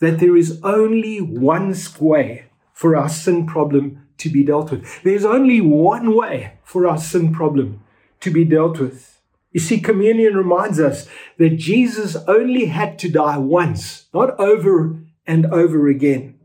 that 0.00 0.18
there 0.18 0.36
is 0.36 0.60
only 0.62 1.20
one 1.20 1.74
way 2.00 2.46
for 2.72 2.96
our 2.96 3.08
sin 3.08 3.46
problem 3.46 4.07
to 4.18 4.28
be 4.28 4.42
dealt 4.42 4.70
with. 4.70 5.02
There's 5.02 5.24
only 5.24 5.60
one 5.60 6.14
way 6.14 6.54
for 6.64 6.86
our 6.86 6.98
sin 6.98 7.32
problem 7.32 7.82
to 8.20 8.30
be 8.30 8.44
dealt 8.44 8.78
with. 8.78 9.20
You 9.52 9.60
see, 9.60 9.80
communion 9.80 10.36
reminds 10.36 10.78
us 10.78 11.08
that 11.38 11.56
Jesus 11.56 12.16
only 12.26 12.66
had 12.66 12.98
to 13.00 13.08
die 13.08 13.38
once, 13.38 14.06
not 14.12 14.38
over 14.38 14.96
and 15.26 15.46
over 15.46 15.88
again. 15.88 16.38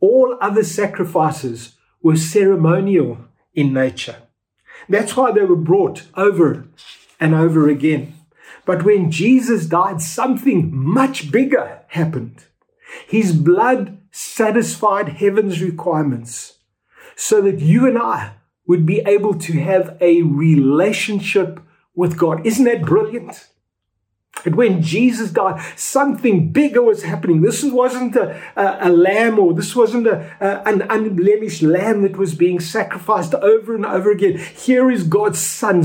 All 0.00 0.38
other 0.40 0.64
sacrifices 0.64 1.76
were 2.02 2.16
ceremonial 2.16 3.18
in 3.54 3.72
nature. 3.72 4.16
That's 4.88 5.16
why 5.16 5.32
they 5.32 5.44
were 5.44 5.56
brought 5.56 6.04
over 6.16 6.68
and 7.18 7.34
over 7.34 7.68
again. 7.68 8.14
But 8.64 8.84
when 8.84 9.10
Jesus 9.10 9.66
died, 9.66 10.00
something 10.00 10.74
much 10.74 11.30
bigger 11.30 11.82
happened. 11.88 12.44
His 13.06 13.32
blood 13.32 13.99
satisfied 14.10 15.08
heaven's 15.08 15.62
requirements 15.62 16.58
so 17.16 17.40
that 17.42 17.60
you 17.60 17.86
and 17.86 17.98
I 17.98 18.32
would 18.66 18.86
be 18.86 19.00
able 19.00 19.34
to 19.34 19.52
have 19.60 19.96
a 20.00 20.22
relationship 20.22 21.60
with 21.94 22.16
God. 22.16 22.46
Isn't 22.46 22.64
that 22.64 22.82
brilliant? 22.82 23.48
And 24.44 24.54
when 24.54 24.80
Jesus 24.80 25.30
died, 25.30 25.60
something 25.76 26.50
bigger 26.50 26.82
was 26.82 27.02
happening. 27.02 27.42
This 27.42 27.62
wasn't 27.62 28.16
a, 28.16 28.40
a, 28.56 28.88
a 28.88 28.90
lamb 28.90 29.38
or 29.38 29.52
this 29.52 29.76
wasn't 29.76 30.06
a, 30.06 30.34
a, 30.40 30.66
an 30.66 30.82
unblemished 30.82 31.62
lamb 31.62 32.02
that 32.02 32.16
was 32.16 32.34
being 32.34 32.60
sacrificed 32.60 33.34
over 33.34 33.74
and 33.74 33.84
over 33.84 34.10
again. 34.10 34.38
Here 34.38 34.90
is 34.90 35.02
God's 35.02 35.40
Son, 35.40 35.84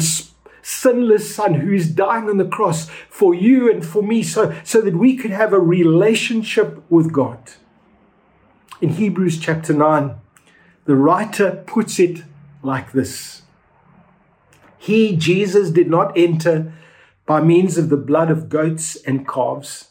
sinless 0.61 1.35
Son, 1.35 1.55
who 1.55 1.73
is 1.73 1.89
dying 1.89 2.29
on 2.29 2.37
the 2.37 2.45
cross 2.45 2.87
for 3.09 3.33
you 3.33 3.69
and 3.69 3.85
for 3.85 4.01
me 4.01 4.23
so, 4.23 4.55
so 4.63 4.79
that 4.79 4.95
we 4.95 5.17
could 5.17 5.31
have 5.31 5.51
a 5.51 5.59
relationship 5.59 6.81
with 6.89 7.11
God 7.11 7.39
in 8.85 8.91
Hebrews 8.91 9.39
chapter 9.39 9.73
9, 9.73 10.13
the 10.85 10.95
writer 10.95 11.63
puts 11.65 11.97
it 11.97 12.21
like 12.61 12.91
this 12.91 13.41
He, 14.77 15.15
Jesus, 15.15 15.71
did 15.71 15.89
not 15.89 16.15
enter 16.15 16.71
by 17.25 17.41
means 17.41 17.79
of 17.79 17.89
the 17.89 17.97
blood 17.97 18.29
of 18.29 18.47
goats 18.47 18.95
and 18.97 19.27
calves, 19.27 19.89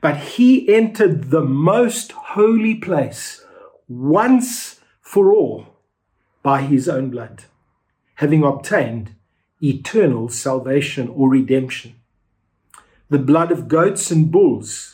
but 0.00 0.16
he 0.16 0.72
entered 0.72 1.32
the 1.32 1.40
most 1.40 2.12
holy 2.12 2.76
place 2.76 3.44
once 3.88 4.80
for 5.00 5.32
all 5.32 5.66
by 6.44 6.62
his 6.62 6.88
own 6.88 7.10
blood, 7.10 7.46
having 8.22 8.44
obtained 8.44 9.16
eternal 9.60 10.28
salvation 10.28 11.08
or 11.08 11.28
redemption. 11.28 11.96
The 13.10 13.18
blood 13.18 13.50
of 13.50 13.66
goats 13.66 14.12
and 14.12 14.30
bulls 14.30 14.93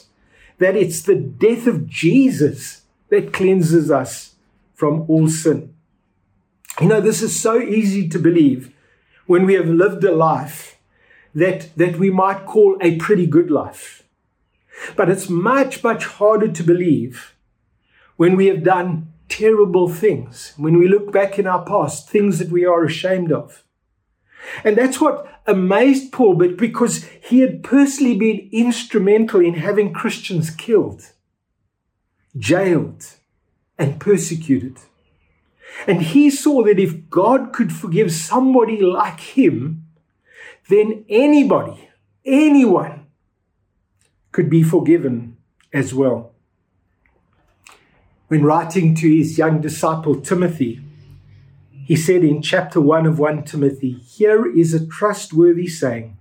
that 0.61 0.75
it's 0.75 1.01
the 1.01 1.15
death 1.15 1.65
of 1.65 1.87
Jesus 1.87 2.83
that 3.09 3.33
cleanses 3.33 3.89
us 3.89 4.35
from 4.75 5.05
all 5.07 5.27
sin. 5.27 5.73
You 6.79 6.87
know, 6.87 7.01
this 7.01 7.23
is 7.23 7.41
so 7.41 7.59
easy 7.59 8.07
to 8.09 8.19
believe 8.19 8.71
when 9.25 9.47
we 9.47 9.55
have 9.55 9.67
lived 9.67 10.03
a 10.03 10.11
life 10.11 10.77
that, 11.33 11.75
that 11.77 11.97
we 11.97 12.11
might 12.11 12.45
call 12.45 12.77
a 12.79 12.97
pretty 12.97 13.25
good 13.25 13.49
life. 13.49 14.03
But 14.95 15.09
it's 15.09 15.29
much, 15.29 15.83
much 15.83 16.05
harder 16.05 16.51
to 16.51 16.63
believe 16.63 17.33
when 18.17 18.35
we 18.35 18.45
have 18.45 18.63
done 18.63 19.11
terrible 19.29 19.89
things, 19.89 20.53
when 20.57 20.77
we 20.77 20.87
look 20.87 21.11
back 21.11 21.39
in 21.39 21.47
our 21.47 21.65
past, 21.65 22.07
things 22.07 22.37
that 22.37 22.49
we 22.49 22.65
are 22.65 22.85
ashamed 22.85 23.31
of. 23.31 23.63
And 24.63 24.77
that's 24.77 24.99
what 24.99 25.41
amazed 25.45 26.11
Paul, 26.11 26.35
but 26.35 26.57
because 26.57 27.05
he 27.23 27.39
had 27.39 27.63
personally 27.63 28.17
been 28.17 28.49
instrumental 28.51 29.39
in 29.39 29.55
having 29.55 29.93
Christians 29.93 30.49
killed, 30.49 31.11
jailed, 32.37 33.05
and 33.77 33.99
persecuted. 33.99 34.77
And 35.87 36.01
he 36.01 36.29
saw 36.29 36.63
that 36.63 36.79
if 36.79 37.09
God 37.09 37.53
could 37.53 37.71
forgive 37.71 38.11
somebody 38.11 38.81
like 38.81 39.19
him, 39.19 39.85
then 40.69 41.05
anybody, 41.09 41.89
anyone, 42.25 43.07
could 44.31 44.49
be 44.49 44.63
forgiven 44.63 45.37
as 45.73 45.93
well. 45.93 46.31
When 48.27 48.43
writing 48.43 48.95
to 48.95 49.09
his 49.09 49.37
young 49.37 49.59
disciple 49.59 50.21
Timothy, 50.21 50.81
he 51.91 51.97
said 51.97 52.23
in 52.23 52.41
chapter 52.41 52.79
1 52.79 53.05
of 53.05 53.19
1 53.19 53.43
Timothy, 53.43 53.91
Here 53.91 54.49
is 54.49 54.73
a 54.73 54.87
trustworthy 54.87 55.67
saying 55.67 56.17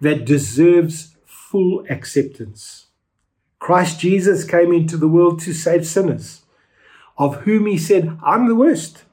that 0.00 0.24
deserves 0.24 1.16
full 1.26 1.84
acceptance. 1.90 2.86
Christ 3.58 4.00
Jesus 4.00 4.42
came 4.42 4.72
into 4.72 4.96
the 4.96 5.06
world 5.06 5.38
to 5.40 5.52
save 5.52 5.86
sinners, 5.86 6.46
of 7.18 7.42
whom 7.42 7.66
he 7.66 7.76
said, 7.76 8.18
I'm 8.24 8.48
the 8.48 8.54
worst. 8.54 9.04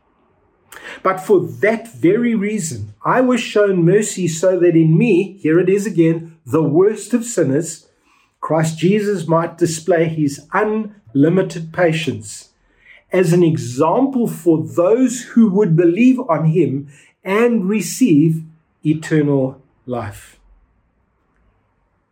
But 1.03 1.19
for 1.19 1.41
that 1.41 1.95
very 1.95 2.33
reason, 2.33 2.93
I 3.03 3.19
was 3.19 3.41
shown 3.41 3.83
mercy 3.83 4.29
so 4.29 4.57
that 4.57 4.77
in 4.77 4.97
me, 4.97 5.37
here 5.39 5.59
it 5.59 5.67
is 5.67 5.85
again, 5.85 6.37
the 6.45 6.63
worst 6.63 7.13
of 7.13 7.25
sinners, 7.25 7.89
Christ 8.39 8.77
Jesus 8.77 9.27
might 9.27 9.57
display 9.57 10.07
his 10.07 10.47
unlimited 10.53 11.73
patience 11.73 12.50
as 13.11 13.33
an 13.33 13.43
example 13.43 14.27
for 14.27 14.63
those 14.63 15.21
who 15.21 15.49
would 15.49 15.75
believe 15.75 16.19
on 16.29 16.45
him 16.45 16.87
and 17.23 17.67
receive 17.67 18.43
eternal 18.85 19.61
life. 19.85 20.39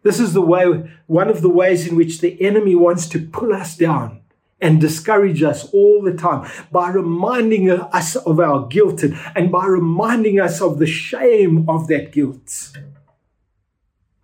This 0.04 0.20
is 0.20 0.34
the 0.34 0.42
way, 0.42 0.92
one 1.08 1.30
of 1.30 1.42
the 1.42 1.50
ways 1.50 1.88
in 1.88 1.96
which 1.96 2.22
the 2.22 2.42
enemy 2.42 2.76
wants 2.76 3.08
to 3.10 3.28
pull 3.28 3.54
us 3.54 3.76
down 3.76 4.22
and 4.62 4.82
discourage 4.82 5.42
us 5.42 5.70
all 5.74 6.02
the 6.02 6.14
time 6.14 6.50
by 6.72 6.90
reminding 6.90 7.70
us 7.70 8.16
of 8.16 8.40
our 8.40 8.68
guilt 8.68 9.04
and 9.36 9.52
by 9.52 9.66
reminding 9.66 10.40
us 10.40 10.62
of 10.62 10.80
the 10.80 10.88
shame 10.88 11.70
of 11.70 11.88
that 11.88 12.12
guilt. 12.12 12.72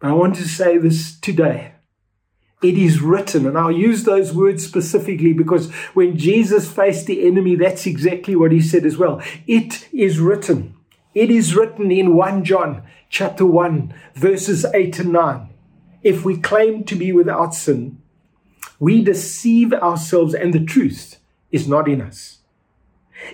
I 0.01 0.11
want 0.11 0.35
to 0.35 0.47
say 0.47 0.77
this 0.77 1.17
today. 1.19 1.74
It 2.63 2.77
is 2.77 3.01
written, 3.01 3.45
and 3.45 3.57
I'll 3.57 3.71
use 3.71 4.03
those 4.03 4.33
words 4.33 4.65
specifically 4.65 5.33
because 5.33 5.69
when 5.93 6.17
Jesus 6.17 6.71
faced 6.71 7.05
the 7.05 7.27
enemy, 7.27 7.55
that's 7.55 7.85
exactly 7.85 8.35
what 8.35 8.51
he 8.51 8.61
said 8.61 8.85
as 8.85 8.97
well. 8.97 9.21
It 9.45 9.87
is 9.91 10.19
written. 10.19 10.75
It 11.13 11.29
is 11.29 11.55
written 11.55 11.91
in 11.91 12.15
1 12.15 12.43
John 12.43 12.83
chapter 13.09 13.45
1, 13.45 13.93
verses 14.15 14.65
8 14.65 14.99
and 14.99 15.13
9. 15.13 15.49
If 16.01 16.23
we 16.23 16.37
claim 16.37 16.83
to 16.85 16.95
be 16.95 17.11
without 17.11 17.53
sin, 17.53 18.01
we 18.79 19.03
deceive 19.03 19.73
ourselves 19.73 20.33
and 20.33 20.53
the 20.53 20.63
truth 20.63 21.17
is 21.51 21.67
not 21.67 21.87
in 21.87 22.01
us. 22.01 22.39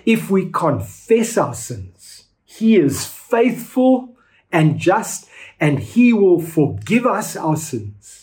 If 0.04 0.30
we 0.30 0.50
confess 0.50 1.36
our 1.36 1.54
sins, 1.54 2.24
He 2.44 2.76
is 2.76 3.06
faithful 3.06 4.16
and 4.50 4.78
just, 4.78 5.28
and 5.60 5.78
He 5.78 6.12
will 6.12 6.40
forgive 6.40 7.06
us 7.06 7.36
our 7.36 7.56
sins 7.56 8.21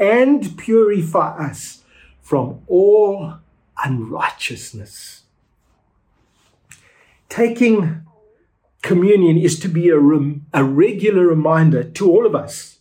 and 0.00 0.56
purify 0.56 1.36
us 1.50 1.84
from 2.20 2.62
all 2.66 3.34
unrighteousness. 3.84 5.22
Taking 7.28 8.02
communion 8.82 9.36
is 9.36 9.60
to 9.60 9.68
be 9.68 9.88
a, 9.90 9.98
rem- 9.98 10.46
a 10.52 10.64
regular 10.64 11.26
reminder 11.26 11.84
to 11.84 12.10
all 12.10 12.26
of 12.26 12.34
us 12.34 12.78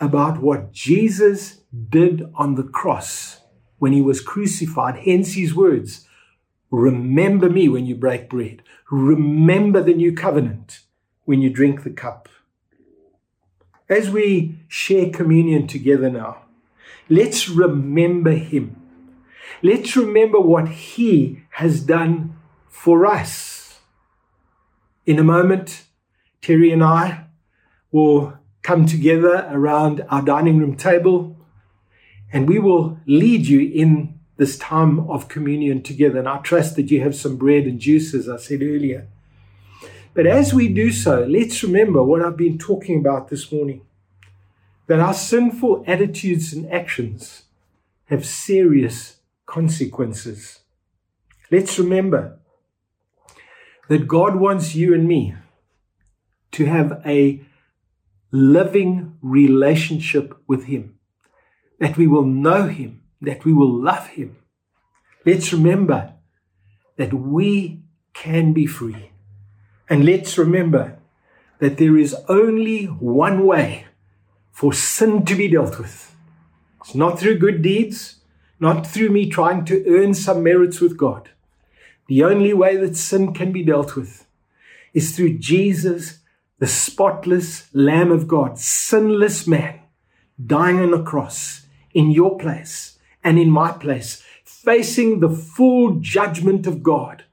about 0.00 0.42
what 0.42 0.72
Jesus 0.72 1.60
did 1.90 2.28
on 2.34 2.56
the 2.56 2.64
cross 2.64 3.40
when 3.78 3.92
he 3.92 4.02
was 4.02 4.20
crucified. 4.20 5.00
Hence 5.04 5.34
his 5.34 5.54
words 5.54 6.08
Remember 6.72 7.50
me 7.50 7.68
when 7.68 7.84
you 7.84 7.94
break 7.94 8.30
bread. 8.30 8.62
Remember 8.90 9.82
the 9.82 9.92
new 9.92 10.10
covenant 10.14 10.80
when 11.26 11.42
you 11.42 11.50
drink 11.50 11.84
the 11.84 11.90
cup. 11.90 12.30
As 13.92 14.08
we 14.08 14.56
share 14.68 15.10
communion 15.10 15.66
together 15.66 16.08
now, 16.08 16.44
let's 17.10 17.46
remember 17.46 18.30
him. 18.30 18.80
Let's 19.62 19.94
remember 19.96 20.40
what 20.40 20.68
he 20.68 21.42
has 21.50 21.82
done 21.82 22.34
for 22.68 23.04
us. 23.04 23.80
In 25.04 25.18
a 25.18 25.24
moment, 25.24 25.84
Terry 26.40 26.72
and 26.72 26.82
I 26.82 27.26
will 27.90 28.38
come 28.62 28.86
together 28.86 29.46
around 29.50 30.06
our 30.08 30.22
dining 30.22 30.58
room 30.58 30.74
table 30.74 31.36
and 32.32 32.48
we 32.48 32.58
will 32.58 32.98
lead 33.06 33.46
you 33.46 33.60
in 33.60 34.18
this 34.38 34.56
time 34.56 35.00
of 35.10 35.28
communion 35.28 35.82
together. 35.82 36.18
And 36.18 36.28
I 36.28 36.38
trust 36.38 36.76
that 36.76 36.90
you 36.90 37.02
have 37.02 37.14
some 37.14 37.36
bread 37.36 37.64
and 37.64 37.78
juice, 37.78 38.14
as 38.14 38.26
I 38.26 38.38
said 38.38 38.62
earlier. 38.62 39.06
But 40.14 40.26
as 40.26 40.52
we 40.52 40.68
do 40.68 40.92
so, 40.92 41.24
let's 41.24 41.62
remember 41.62 42.02
what 42.02 42.22
I've 42.22 42.36
been 42.36 42.58
talking 42.58 42.98
about 42.98 43.28
this 43.28 43.50
morning 43.50 43.82
that 44.86 45.00
our 45.00 45.14
sinful 45.14 45.84
attitudes 45.86 46.52
and 46.52 46.70
actions 46.70 47.44
have 48.06 48.26
serious 48.26 49.16
consequences. 49.46 50.60
Let's 51.50 51.78
remember 51.78 52.38
that 53.88 54.06
God 54.06 54.36
wants 54.36 54.74
you 54.74 54.92
and 54.92 55.08
me 55.08 55.34
to 56.52 56.66
have 56.66 57.00
a 57.06 57.42
living 58.30 59.16
relationship 59.22 60.34
with 60.46 60.64
Him 60.64 60.98
that 61.78 61.96
we 61.96 62.06
will 62.06 62.26
know 62.26 62.68
Him, 62.68 63.02
that 63.20 63.44
we 63.44 63.52
will 63.52 63.72
love 63.72 64.08
Him. 64.08 64.36
Let's 65.24 65.52
remember 65.52 66.14
that 66.96 67.14
we 67.14 67.82
can 68.12 68.52
be 68.52 68.66
free. 68.66 69.11
And 69.92 70.06
let's 70.06 70.38
remember 70.38 70.96
that 71.58 71.76
there 71.76 71.98
is 71.98 72.16
only 72.26 72.86
one 72.86 73.44
way 73.44 73.88
for 74.50 74.72
sin 74.72 75.26
to 75.26 75.34
be 75.34 75.48
dealt 75.48 75.78
with. 75.78 76.16
It's 76.80 76.94
not 76.94 77.18
through 77.18 77.40
good 77.40 77.60
deeds, 77.60 78.16
not 78.58 78.86
through 78.86 79.10
me 79.10 79.28
trying 79.28 79.66
to 79.66 79.84
earn 79.86 80.14
some 80.14 80.42
merits 80.42 80.80
with 80.80 80.96
God. 80.96 81.28
The 82.08 82.24
only 82.24 82.54
way 82.54 82.78
that 82.78 82.96
sin 82.96 83.34
can 83.34 83.52
be 83.52 83.62
dealt 83.62 83.94
with 83.94 84.26
is 84.94 85.14
through 85.14 85.36
Jesus, 85.36 86.20
the 86.58 86.66
spotless 86.66 87.68
Lamb 87.74 88.10
of 88.10 88.26
God, 88.26 88.58
sinless 88.58 89.46
man, 89.46 89.78
dying 90.42 90.80
on 90.80 90.94
a 90.94 91.02
cross 91.02 91.66
in 91.92 92.10
your 92.10 92.38
place 92.38 92.98
and 93.22 93.38
in 93.38 93.50
my 93.50 93.72
place, 93.72 94.22
facing 94.42 95.20
the 95.20 95.28
full 95.28 95.96
judgment 95.96 96.66
of 96.66 96.82
God 96.82 97.24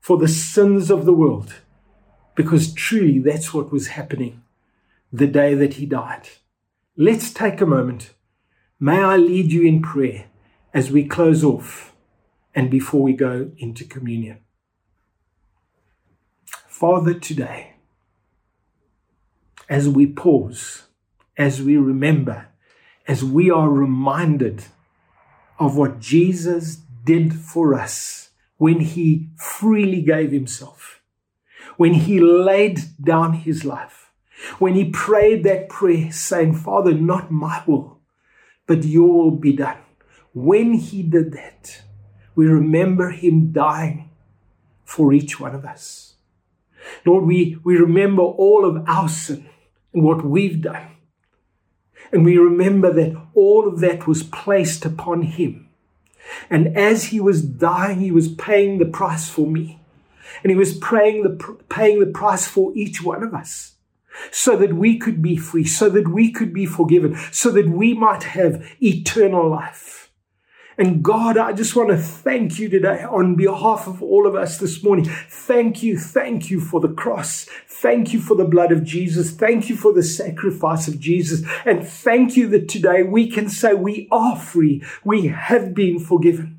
for 0.00 0.16
the 0.16 0.28
sins 0.28 0.90
of 0.90 1.04
the 1.04 1.12
world. 1.12 1.56
Because 2.36 2.72
truly 2.72 3.18
that's 3.18 3.52
what 3.52 3.72
was 3.72 3.88
happening 3.88 4.42
the 5.12 5.26
day 5.26 5.54
that 5.54 5.74
he 5.74 5.86
died. 5.86 6.28
Let's 6.96 7.32
take 7.32 7.60
a 7.60 7.66
moment. 7.66 8.14
May 8.78 9.02
I 9.02 9.16
lead 9.16 9.50
you 9.50 9.62
in 9.66 9.82
prayer 9.82 10.26
as 10.72 10.90
we 10.90 11.04
close 11.06 11.42
off 11.42 11.94
and 12.54 12.70
before 12.70 13.02
we 13.02 13.14
go 13.14 13.50
into 13.58 13.84
communion. 13.84 14.38
Father, 16.68 17.14
today, 17.14 17.72
as 19.68 19.88
we 19.88 20.06
pause, 20.06 20.82
as 21.38 21.62
we 21.62 21.76
remember, 21.76 22.48
as 23.08 23.24
we 23.24 23.50
are 23.50 23.70
reminded 23.70 24.64
of 25.58 25.76
what 25.76 26.00
Jesus 26.00 26.76
did 27.04 27.34
for 27.34 27.74
us 27.74 28.30
when 28.58 28.80
he 28.80 29.28
freely 29.36 30.02
gave 30.02 30.32
himself, 30.32 30.95
when 31.76 31.94
he 31.94 32.20
laid 32.20 32.80
down 33.02 33.32
his 33.34 33.64
life, 33.64 34.10
when 34.58 34.74
he 34.74 34.90
prayed 34.90 35.44
that 35.44 35.68
prayer 35.68 36.10
saying, 36.12 36.54
Father, 36.54 36.92
not 36.92 37.30
my 37.30 37.62
will, 37.66 37.98
but 38.66 38.84
your 38.84 39.12
will 39.12 39.30
be 39.30 39.52
done. 39.52 39.78
When 40.34 40.74
he 40.74 41.02
did 41.02 41.32
that, 41.32 41.82
we 42.34 42.46
remember 42.46 43.10
him 43.10 43.52
dying 43.52 44.10
for 44.84 45.12
each 45.12 45.40
one 45.40 45.54
of 45.54 45.64
us. 45.64 46.14
Lord, 47.04 47.24
we, 47.24 47.58
we 47.64 47.76
remember 47.76 48.22
all 48.22 48.64
of 48.64 48.84
our 48.86 49.08
sin 49.08 49.48
and 49.92 50.02
what 50.04 50.24
we've 50.24 50.60
done. 50.60 50.88
And 52.12 52.24
we 52.24 52.38
remember 52.38 52.92
that 52.92 53.16
all 53.34 53.66
of 53.66 53.80
that 53.80 54.06
was 54.06 54.22
placed 54.22 54.84
upon 54.84 55.22
him. 55.22 55.68
And 56.50 56.76
as 56.76 57.06
he 57.06 57.20
was 57.20 57.42
dying, 57.42 58.00
he 58.00 58.12
was 58.12 58.28
paying 58.28 58.78
the 58.78 58.84
price 58.84 59.28
for 59.28 59.46
me. 59.46 59.80
And 60.42 60.50
he 60.50 60.56
was 60.56 60.78
paying 60.78 61.22
the, 61.22 61.58
paying 61.68 62.00
the 62.00 62.06
price 62.06 62.46
for 62.46 62.72
each 62.74 63.02
one 63.02 63.22
of 63.22 63.34
us 63.34 63.74
so 64.30 64.56
that 64.56 64.74
we 64.74 64.98
could 64.98 65.20
be 65.22 65.36
free, 65.36 65.64
so 65.64 65.88
that 65.90 66.08
we 66.08 66.30
could 66.30 66.52
be 66.52 66.66
forgiven, 66.66 67.16
so 67.32 67.50
that 67.50 67.68
we 67.68 67.94
might 67.94 68.22
have 68.22 68.66
eternal 68.80 69.48
life. 69.48 70.10
And 70.78 71.02
God, 71.02 71.38
I 71.38 71.52
just 71.52 71.74
want 71.74 71.88
to 71.88 71.96
thank 71.96 72.58
you 72.58 72.68
today 72.68 73.02
on 73.02 73.34
behalf 73.34 73.86
of 73.86 74.02
all 74.02 74.26
of 74.26 74.34
us 74.34 74.58
this 74.58 74.82
morning. 74.84 75.06
Thank 75.06 75.82
you, 75.82 75.98
thank 75.98 76.50
you 76.50 76.60
for 76.60 76.80
the 76.80 76.92
cross. 76.92 77.48
Thank 77.66 78.12
you 78.12 78.20
for 78.20 78.36
the 78.36 78.44
blood 78.44 78.72
of 78.72 78.84
Jesus. 78.84 79.30
Thank 79.30 79.70
you 79.70 79.76
for 79.76 79.94
the 79.94 80.02
sacrifice 80.02 80.86
of 80.86 81.00
Jesus. 81.00 81.46
And 81.64 81.86
thank 81.86 82.36
you 82.36 82.46
that 82.48 82.68
today 82.68 83.02
we 83.02 83.30
can 83.30 83.48
say 83.48 83.72
we 83.72 84.06
are 84.10 84.36
free. 84.36 84.82
We 85.02 85.28
have 85.28 85.72
been 85.74 85.98
forgiven. 85.98 86.55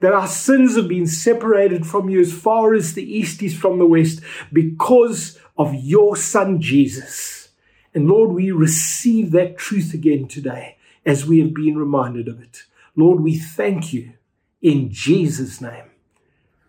That 0.00 0.12
our 0.12 0.28
sins 0.28 0.76
have 0.76 0.88
been 0.88 1.06
separated 1.06 1.86
from 1.86 2.08
you 2.08 2.20
as 2.20 2.32
far 2.32 2.74
as 2.74 2.92
the 2.92 3.02
east 3.02 3.42
is 3.42 3.56
from 3.56 3.78
the 3.78 3.86
west 3.86 4.20
because 4.52 5.38
of 5.56 5.74
your 5.74 6.16
son 6.16 6.60
Jesus. 6.60 7.48
And 7.94 8.08
Lord, 8.08 8.32
we 8.32 8.50
receive 8.50 9.30
that 9.30 9.56
truth 9.56 9.94
again 9.94 10.28
today 10.28 10.76
as 11.06 11.24
we 11.24 11.38
have 11.40 11.54
been 11.54 11.78
reminded 11.78 12.28
of 12.28 12.42
it. 12.42 12.64
Lord, 12.94 13.20
we 13.20 13.38
thank 13.38 13.92
you 13.92 14.12
in 14.60 14.90
Jesus' 14.90 15.60
name. 15.60 15.84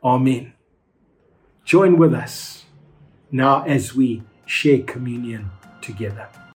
Amen. 0.03 0.53
Join 1.65 1.97
with 1.97 2.13
us 2.13 2.65
now 3.29 3.63
as 3.63 3.93
we 3.93 4.23
share 4.45 4.79
communion 4.83 5.51
together. 5.81 6.29